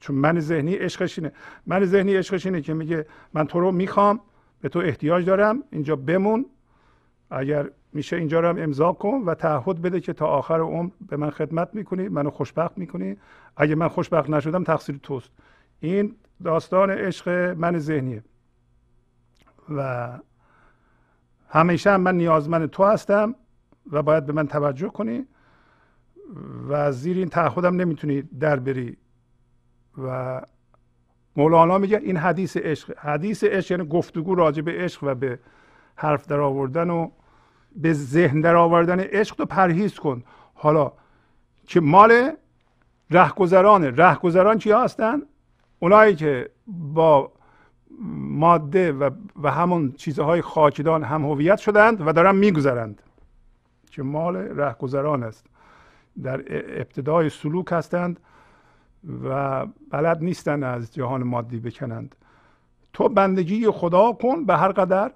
[0.00, 1.32] چون من ذهنی عشقش اینه.
[1.66, 4.20] من ذهنی عشقش اینه که میگه من تو رو می‌خوام
[4.60, 6.46] به تو احتیاج دارم اینجا بمون.
[7.30, 11.16] اگر میشه اینجا رو هم امضا کن و تعهد بده که تا آخر عمر به
[11.16, 13.16] من خدمت می‌کنی منو خوشبخت می‌کنی.
[13.56, 15.30] اگه من خوشبخت نشدم تقصیر توست.
[15.80, 17.28] این داستان عشق
[17.58, 18.24] من ذهنیه.
[19.68, 20.08] و
[21.48, 23.34] همیشه هم من نیازمند تو هستم
[23.92, 25.26] و باید به من توجه کنی
[26.68, 28.96] و زیر این تعهدم نمی‌تونی در بری.
[29.98, 30.40] و
[31.36, 35.38] مولانا میگه این حدیث عشق حدیث عشق یعنی گفتگو راجع به عشق و به
[35.96, 37.10] حرف در آوردن و
[37.76, 40.22] به ذهن در آوردن عشق تو پرهیز کن.
[40.54, 40.92] حالا
[41.66, 42.30] که مال
[43.10, 45.22] رهگذرانه رهگذران چی هستن؟
[45.78, 47.32] اونایی که با
[48.00, 49.10] ماده و,
[49.42, 53.02] و همون چیزهای خاکدان هم هویت شدند و دارن میگذرند.
[53.90, 55.46] که مال رهگذران است.
[56.22, 56.44] در
[56.80, 58.20] ابتدای سلوک هستند
[59.24, 62.14] و بلد نیستن از جهان مادی بکنند.
[62.92, 65.10] تو بندگی خدا کن به هر قدر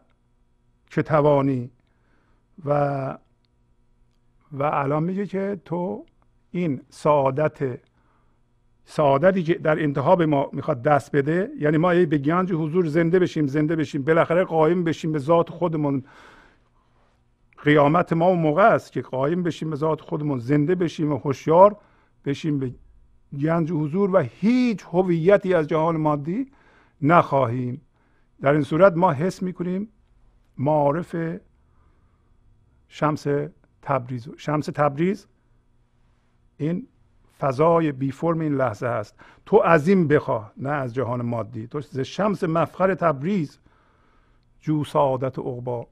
[0.91, 1.70] که توانی.
[2.64, 3.18] و
[4.53, 6.05] و الان میگه که تو
[6.51, 7.81] این سعادت
[8.85, 13.18] سعادتی که در انتها به ما می‌خواد دست بده یعنی ما به گنج حضور زنده
[13.18, 16.05] بشیم زنده بشیم بالاخره قایم بشیم به ذات خودمون.
[17.62, 21.76] قیامت ما اون موقع است که قایم بشیم به ذات خودمون زنده بشیم و هوشیار
[22.24, 22.74] بشیم به
[23.41, 26.53] گنج حضور و هیچ هویتی از جهان مادی
[27.03, 27.81] نخواهیم.
[28.41, 29.89] در این صورت ما حس می‌کنیم
[30.59, 31.16] معارف
[32.89, 33.26] شمس
[33.83, 34.28] تبریز.
[34.37, 35.26] شمس تبریز
[36.57, 36.87] این
[37.41, 39.14] فضای بی فرم این لحظه هست.
[39.47, 41.66] تو از این بخواه نه از جهان مادی.
[41.66, 43.59] تو ز شمس مفخر تبریز.
[44.61, 45.86] جو سعادت عقبا.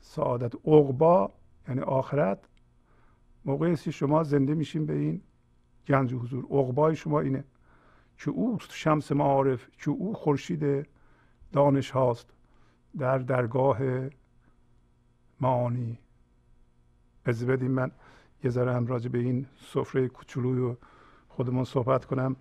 [0.00, 1.30] سعادت عقبا
[1.68, 2.38] یعنی آخرت.
[3.44, 5.22] موقعی است شما زنده میشین به این
[5.86, 6.44] گنج حضور.
[6.44, 7.44] عقبای شما اینه
[8.18, 10.86] که اوست شمس معارف که او خورشید
[11.52, 12.32] دانش هاست
[12.98, 13.78] در درگاه
[15.40, 15.98] معانی
[17.24, 17.90] از بدیم من
[18.44, 20.76] یه ذره هم راجع به این سفره کوچولوی
[21.28, 22.36] خودمون صحبت کنم.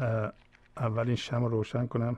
[0.00, 0.32] و
[0.76, 2.16] اولین شم رو روشن کنم.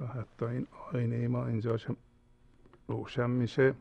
[0.00, 1.76] و حتی این آینه ما اینجا
[2.88, 3.74] روشن میشه.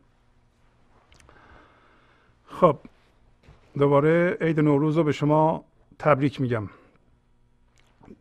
[2.48, 2.80] خب
[3.78, 5.66] دوباره عید نوروز رو به شما
[6.00, 6.70] تبریک میگم.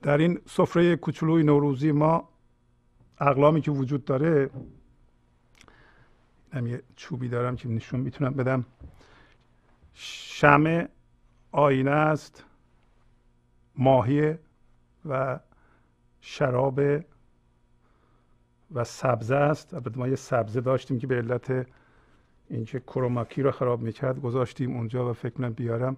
[0.03, 2.29] در این سفره کوچولوی نوروزی ما
[3.19, 4.51] اقلامی که وجود داره
[6.53, 8.65] هم یه چوبی دارم که نشون می‌تونم بدم.
[9.95, 10.89] شمع
[11.53, 12.45] آینه است
[13.77, 14.35] ماهی
[15.09, 15.39] و
[16.21, 16.81] شراب
[18.75, 19.75] و سبزه است.
[19.75, 21.67] البته ما یه سبزه داشتیم که به علت
[22.51, 25.97] اینکه کروماکی رو خراب می‌کرد گذاشتیم اونجا و فکر کنم بیارم.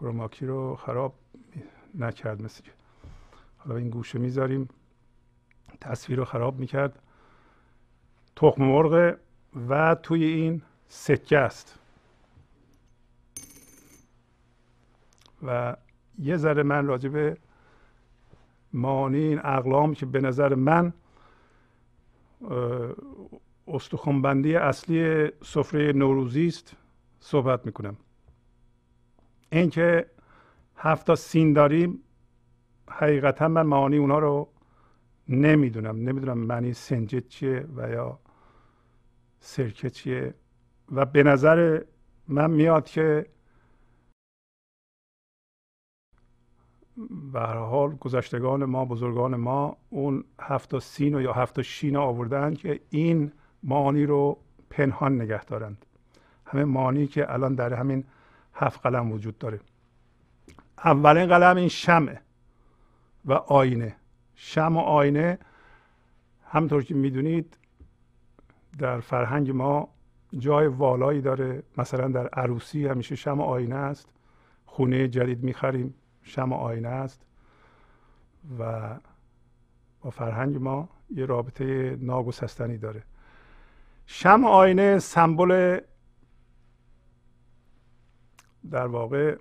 [0.00, 1.14] کروماکی رو خراب
[1.94, 2.62] نکرد مثل
[3.58, 4.68] حالا این گوشه می‌ذاریم.
[5.80, 7.02] تصویر رو خراب می‌کرد.
[8.36, 9.16] تخم مرغ
[9.68, 11.78] و توی این سکه است.
[15.46, 15.76] و
[16.18, 17.36] یه ذره من راجبه
[18.72, 20.92] مانی این اقلام که به نظر من
[23.68, 26.76] استخوانبندی اصلی سفره نوروزی است.
[27.20, 27.96] صحبت می‌کنم.
[29.52, 30.10] اینکه
[30.76, 32.02] هفت تا سین داریم
[32.90, 34.48] حقیقتا من معانی اونا رو
[35.28, 35.96] نمی‌دونم.
[35.96, 38.18] نمی‌دونم معنی سنجت چیه و یا
[39.40, 40.34] سرکه چیه.
[40.92, 41.84] و به نظر
[42.28, 43.26] من میاد که
[47.32, 52.54] به هر حال گذشتگان ما بزرگان ما اون هفت سین و یا هفت شین آوردن
[52.54, 53.32] که این
[53.64, 54.38] معانی رو
[54.70, 55.86] پنهان نگه دارند.
[56.46, 58.04] همه معانی که الان در همین
[58.54, 59.60] هفت قلم وجود داره.
[60.84, 62.18] اولین قلم این شمع
[63.24, 63.96] و آینه.
[64.34, 65.38] شمع و آینه
[66.46, 67.56] همطور که می‌دونید
[68.78, 69.88] در فرهنگ ما
[70.38, 71.62] جای والایی داره.
[71.78, 74.08] مثلا در عروسی همیشه شمع آینه است.
[74.66, 77.20] خونه جدید می‌خریم شمع آینه است.
[78.58, 78.94] و
[80.00, 83.02] با فرهنگ ما یه رابطه ناگسستنی داره.
[84.06, 85.80] شم آینه سمبل
[88.70, 89.36] در واقع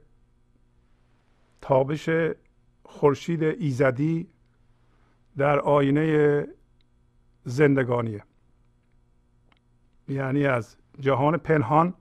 [1.61, 2.09] تابش
[2.83, 4.27] خورشید ایزدی
[5.37, 6.47] در آینه
[7.43, 8.23] زندگانیه.
[10.07, 11.93] یعنی از جهان پنهان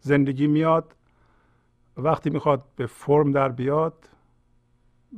[0.00, 0.96] زندگی میاد
[1.96, 4.10] وقتی می‌خواد به فرم در بیاد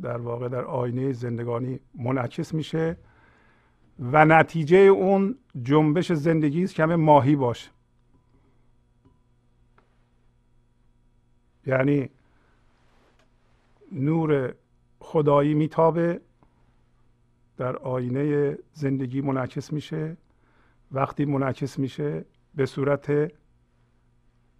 [0.02, 2.96] در واقع در آینه زندگانی منعکس میشه.
[4.00, 7.70] و نتیجه اون جنبش زندگی است که همه ماهی باشه.
[11.66, 12.10] یعنی
[13.92, 14.54] نور
[15.00, 16.20] خدایی میتابه
[17.56, 20.16] در آینه زندگی منعکس میشه.
[20.92, 22.24] وقتی منعکس میشه
[22.54, 23.32] به صورت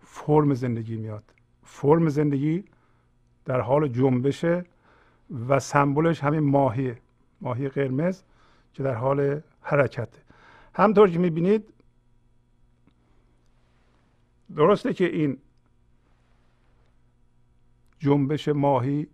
[0.01, 1.25] فرم زندگی میاد.
[1.63, 2.65] فرم زندگی
[3.45, 4.65] در حال جنبشه
[5.49, 6.99] و سمبلش همین ماهیه.
[7.41, 8.23] ماهی قرمز.
[8.73, 10.19] که در حال حرکته
[10.75, 11.73] همطور که می‌بینید
[14.57, 15.39] درسته که این
[17.99, 19.07] جنبش ماهی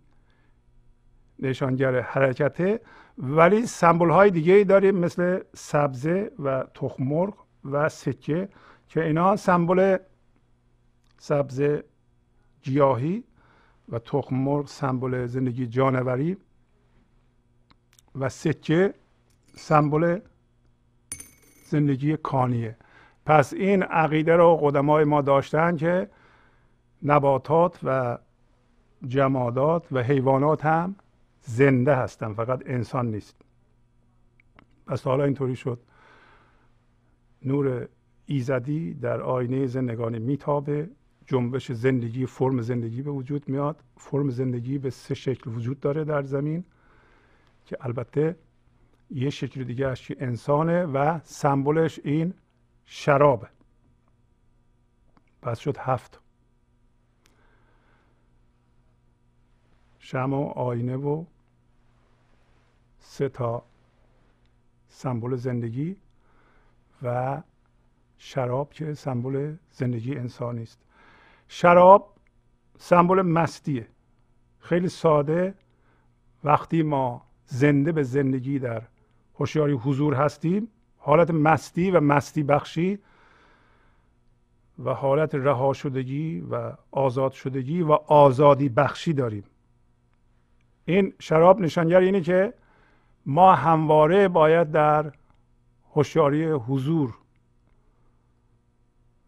[1.39, 2.81] نشانگر حرکته
[3.17, 7.33] ولی سمبل های دیگه ای داریم مثل سبزه و تخمرغ
[7.65, 8.49] و سکه
[8.89, 9.97] که اینا سمبل
[11.17, 11.83] سبزه
[12.61, 13.23] گیاهی
[13.89, 16.37] و تخمرغ سمبل زندگی جانوری
[18.15, 18.93] و سکه
[19.57, 20.19] سمبل
[21.65, 22.77] زندگی کانیه.
[23.25, 26.09] پس این عقیده رو قدمای ما داشتن که
[27.03, 28.17] نباتات و
[29.07, 30.95] جمادات و حیوانات هم
[31.41, 33.35] زنده هستن فقط انسان نیست.
[34.87, 35.79] پس حالا اینطوری شد.
[37.45, 37.87] نور
[38.25, 40.89] ایزدی در آینه زندگانی میتابه.
[41.25, 43.83] جنبش زندگی فرم زندگی به وجود میاد.
[43.97, 46.63] فرم زندگی به سه شکل وجود داره در زمین
[47.65, 48.35] که البته
[49.09, 52.33] یه شکل دیگه که انسانه و سمبلش این
[52.85, 53.47] شرابه.
[55.41, 56.19] پس شد هفت.
[59.99, 61.25] شم و آینه و
[62.99, 63.63] سه تا
[64.87, 65.97] سمبل زندگی
[67.03, 67.41] و
[68.17, 70.79] شراب که سمبل زندگی انسانی است
[71.47, 72.13] شراب
[72.77, 73.87] سمبل مستیه.
[74.59, 75.53] خیلی ساده.
[76.43, 78.83] وقتی ما زنده به زندگی در
[79.39, 80.67] هوشیاری حضور هستیم
[80.97, 82.99] حالت مستی و مستی بخشی
[84.79, 89.43] و حالت رها شدگی و آزاد شدگی و آزادی بخشی داریم.
[90.85, 92.53] این شراب نشانگر اینه که
[93.25, 95.11] ما همواره باید در
[95.93, 97.17] هوشیاری حضور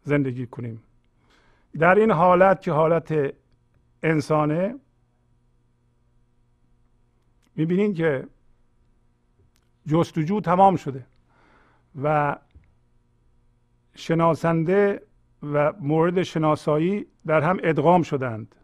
[0.03, 0.83] زندگی کنیم.
[1.79, 3.33] در این حالت که حالت
[4.03, 4.75] انسانه
[7.55, 8.27] می‌بینین که
[9.89, 11.05] جستجو تمام شده
[12.03, 12.35] و
[13.95, 15.01] شناسنده
[15.43, 18.55] و مورد شناسایی در هم ادغام شدند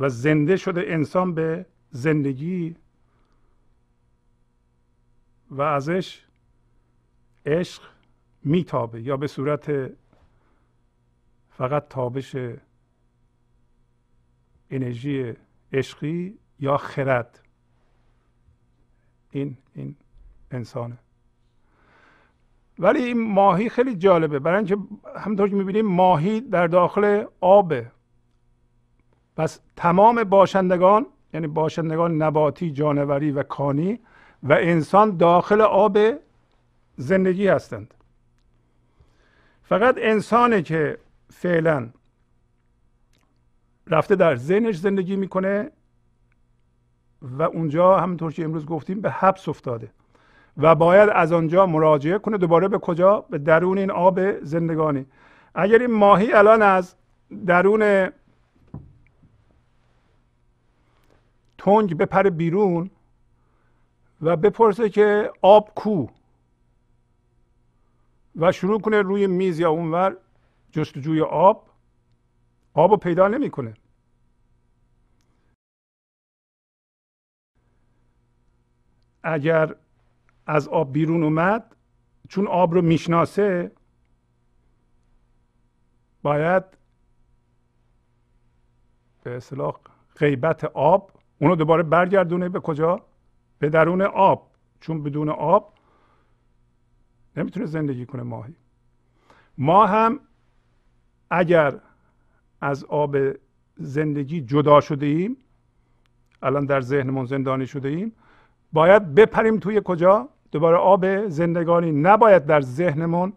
[0.00, 2.76] و زنده شده انسان به زندگی
[5.50, 6.24] و ازش
[7.46, 7.82] عشق
[8.44, 9.90] میتابه یا به صورت
[11.50, 12.36] فقط تابش
[14.70, 15.34] انرژی
[15.72, 17.45] عشقی یا خرد.
[19.38, 19.96] این این
[20.50, 20.98] انسانه.
[22.78, 24.38] ولی این ماهی خیلی جالبه.
[24.38, 24.76] برای اینکه
[25.16, 27.90] همونطور که می‌بینیم ماهی در داخل آبه.
[29.36, 34.00] پس تمام باشندگان یعنی باشندگان نباتی جانوری و کانی
[34.42, 35.98] و انسان داخل آب
[36.96, 37.94] زندگی هستند.
[39.62, 40.98] فقط انسانه که
[41.30, 41.88] فعلا
[43.86, 45.70] رفته در ذهنش زندگی می‌کنه
[47.22, 49.90] و اونجا همونطور که امروز گفتیم به حبس افتاده
[50.56, 52.38] و باید از آنجا مراجعه کنه.
[52.38, 55.06] دوباره به کجا؟ به درون این آب زندگانی.
[55.54, 56.94] اگر این ماهی الان از
[57.46, 58.10] درون
[61.58, 62.90] تنگ بپره بیرون
[64.22, 66.06] و بپرسه که آب کو
[68.36, 70.16] و شروع کنه روی میز یا اونور
[70.70, 71.66] جستجوی آب
[72.74, 73.74] آب رو پیدا نمی‌کنه.
[79.26, 79.74] اگر
[80.46, 81.76] از آب بیرون اومد
[82.28, 83.72] چون آب رو می‌شناسه
[86.22, 86.64] باید
[89.22, 89.74] به اصطلاح
[90.16, 93.00] غیبت آب اونو دوباره برگردونه به کجا؟
[93.58, 94.50] به درون آب.
[94.80, 95.74] چون بدون آب
[97.36, 98.54] نمی‌تونه زندگی کنه ماهی.
[99.58, 100.20] ما هم
[101.30, 101.80] اگر
[102.60, 103.16] از آب
[103.76, 105.36] زندگی جدا شده ایم
[106.42, 108.12] الان در ذهنمون زندانی شده ایم
[108.72, 113.32] باید بپریم توی کجا؟ دوباره آب زندگانی نباید در ذهنمون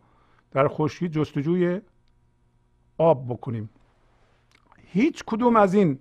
[0.51, 1.82] در خشکی جستجوی
[2.97, 3.69] آب بکنیم.
[4.77, 5.99] هیچ کدوم از این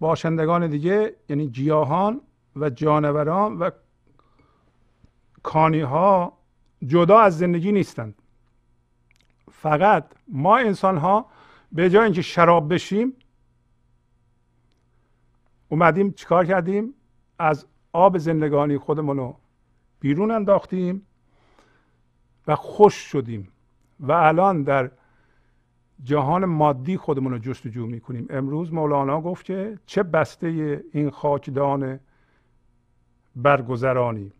[0.00, 2.20] باشندگان دیگه یعنی گیاهان
[2.56, 3.70] و جانوران و
[5.42, 6.32] کانی ها
[6.86, 8.14] جدا از زندگی نیستند.
[9.52, 11.26] فقط ما انسان ها
[11.72, 13.12] به جای اینکه شراب بشیم
[15.68, 16.94] اومدیم چیکار کردیم؟
[17.38, 19.36] از آب زندگانی خودمون رو
[20.00, 21.06] بیرون انداختیم
[22.46, 23.48] و خوش شدیم
[24.00, 24.90] و الان در
[26.02, 28.26] جهان مادی خودمون رو جستجو می‌کنیم.
[28.30, 32.00] امروز مولانا گفت که چه بسته این خاکدان
[33.36, 34.32] برگذرانی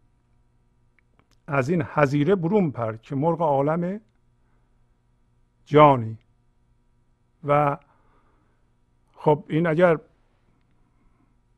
[1.47, 4.01] از این حزیره برون پر که مرغ عالم
[5.65, 6.19] جانی.
[7.45, 7.79] و
[9.13, 9.99] خب این اگر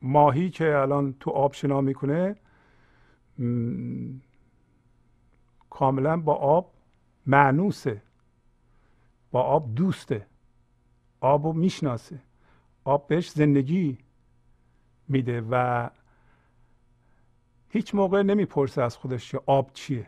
[0.03, 2.36] ماهی که الان تو آب شنا می‌کنه
[5.70, 6.72] کاملا با آب
[7.26, 8.03] معنوسه.
[9.30, 10.26] با آب دوسته.
[11.20, 12.20] آب رو می‌شناسه.
[12.84, 13.98] آب بهش زندگی
[15.09, 15.90] میده و
[17.68, 20.07] هیچ موقع نمی‌پرسه از خودش که آب چیه.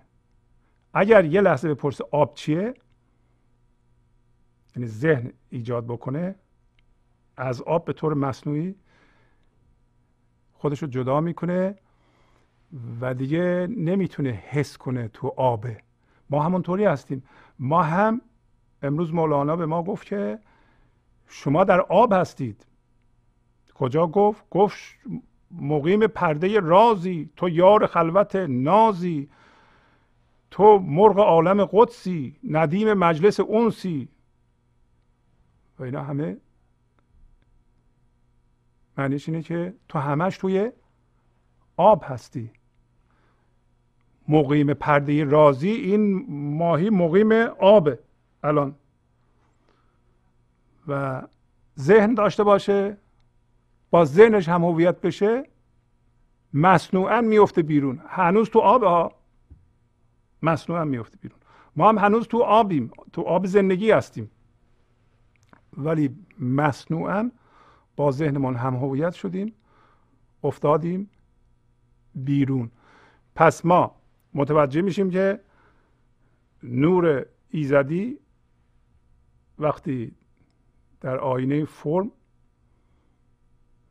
[0.95, 2.74] اگر یه لحظه بپرسه آب چیه
[4.76, 6.34] یعنی ذهن ایجاد بکنه
[7.36, 8.74] از آب به طور مصنوعی
[10.62, 11.74] خودش رو جدا می‌کنه
[13.00, 15.78] و دیگه نمی‌تونه حس کنه تو آبه
[16.30, 17.22] ما همونطوری هستیم.
[17.58, 18.20] ما هم
[18.82, 20.38] امروز مولانا به ما گفت که
[21.26, 22.66] شما در آب هستید.
[23.74, 24.76] کجا گفت؟ گفت
[25.50, 29.28] مقیم پرده رازی تو یار خلوت نازی
[30.50, 34.08] تو مرغ عالم قدسی ندیم مجلس اونسی
[35.78, 36.36] و اینا همه
[38.99, 40.70] معنیش اینه که تو همش توی
[41.76, 42.51] آب هستی.
[44.28, 46.26] مقیم پرده رازی این
[46.57, 47.99] ماهی مقیم آبه
[48.45, 48.74] الان.
[50.88, 51.22] و
[51.78, 52.97] ذهن داشته باشه
[53.90, 55.45] با ذهنش هم هویت بشه
[56.55, 58.01] مصنوعا میفته بیرون.
[58.09, 59.12] هنوز تو آب ها
[60.43, 61.38] مصنوعا میفته بیرون.
[61.76, 64.30] ما هم هنوز تو آبیم تو آب زندگی هستیم.
[65.76, 67.30] ولی مصنوعا
[67.97, 69.55] با ذهنمان هم هویت شدیم
[70.45, 71.11] افتادیم
[72.14, 72.70] بیرون.
[73.34, 73.97] پس ما
[74.34, 75.40] متوجه میشیم که
[76.62, 78.18] نور ایزدی
[79.59, 80.14] وقتی
[81.01, 82.11] در آینه فرم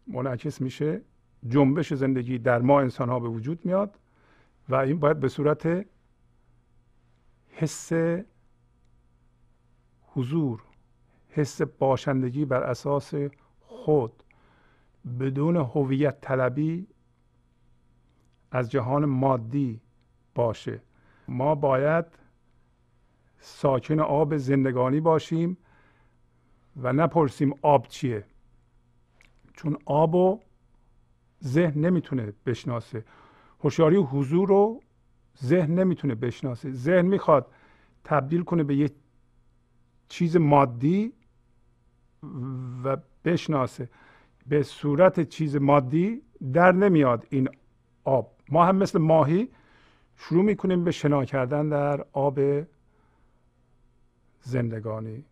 [0.07, 1.01] منعکس میشه
[1.47, 3.99] جنبش زندگی در ما انسان ها به وجود میاد
[4.69, 5.85] و این باید به صورت
[7.49, 7.91] حس
[10.05, 10.63] حضور
[11.29, 13.13] حس باشندگی بر اساس
[13.85, 14.23] خود
[15.19, 16.87] بدون هویت طلبی
[18.51, 19.81] از جهان مادی
[20.35, 20.81] باشه.
[21.27, 22.05] ما باید
[23.39, 25.57] ساکن آب زندگانی باشیم
[26.77, 28.25] و نپرسیم آب چیه.
[29.53, 30.39] چون آب و
[31.43, 33.05] ذهن نمی‌تونه بشناسه.
[33.63, 34.81] هوشیاری حضور رو
[35.43, 36.71] ذهن نمی‌تونه بشناسه.
[36.71, 37.47] ذهن می‌خواد
[38.03, 38.89] تبدیل کنه به یه
[40.09, 41.13] چیز مادی
[42.83, 43.89] و بشناسه.
[44.47, 46.21] به صورت چیز مادی
[46.53, 47.49] در نمیاد این
[48.03, 48.31] آب.
[48.49, 49.49] ما هم مثل ماهی
[50.15, 52.39] شروع می‌کنیم به شنا کردن در آب
[54.41, 55.25] زندگانی.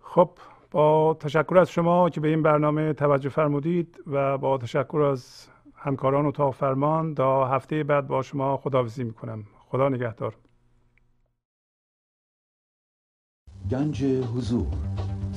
[0.00, 0.30] خب
[0.70, 6.26] با تشکر از شما که به این برنامه توجه فرمودید و با تشکر از همکاران
[6.26, 9.44] اتاق فرمان تا هفته بعد با شما خداحافظی می‌کنم.
[9.68, 10.34] خدا نگهدار.
[13.70, 14.66] گنج حضور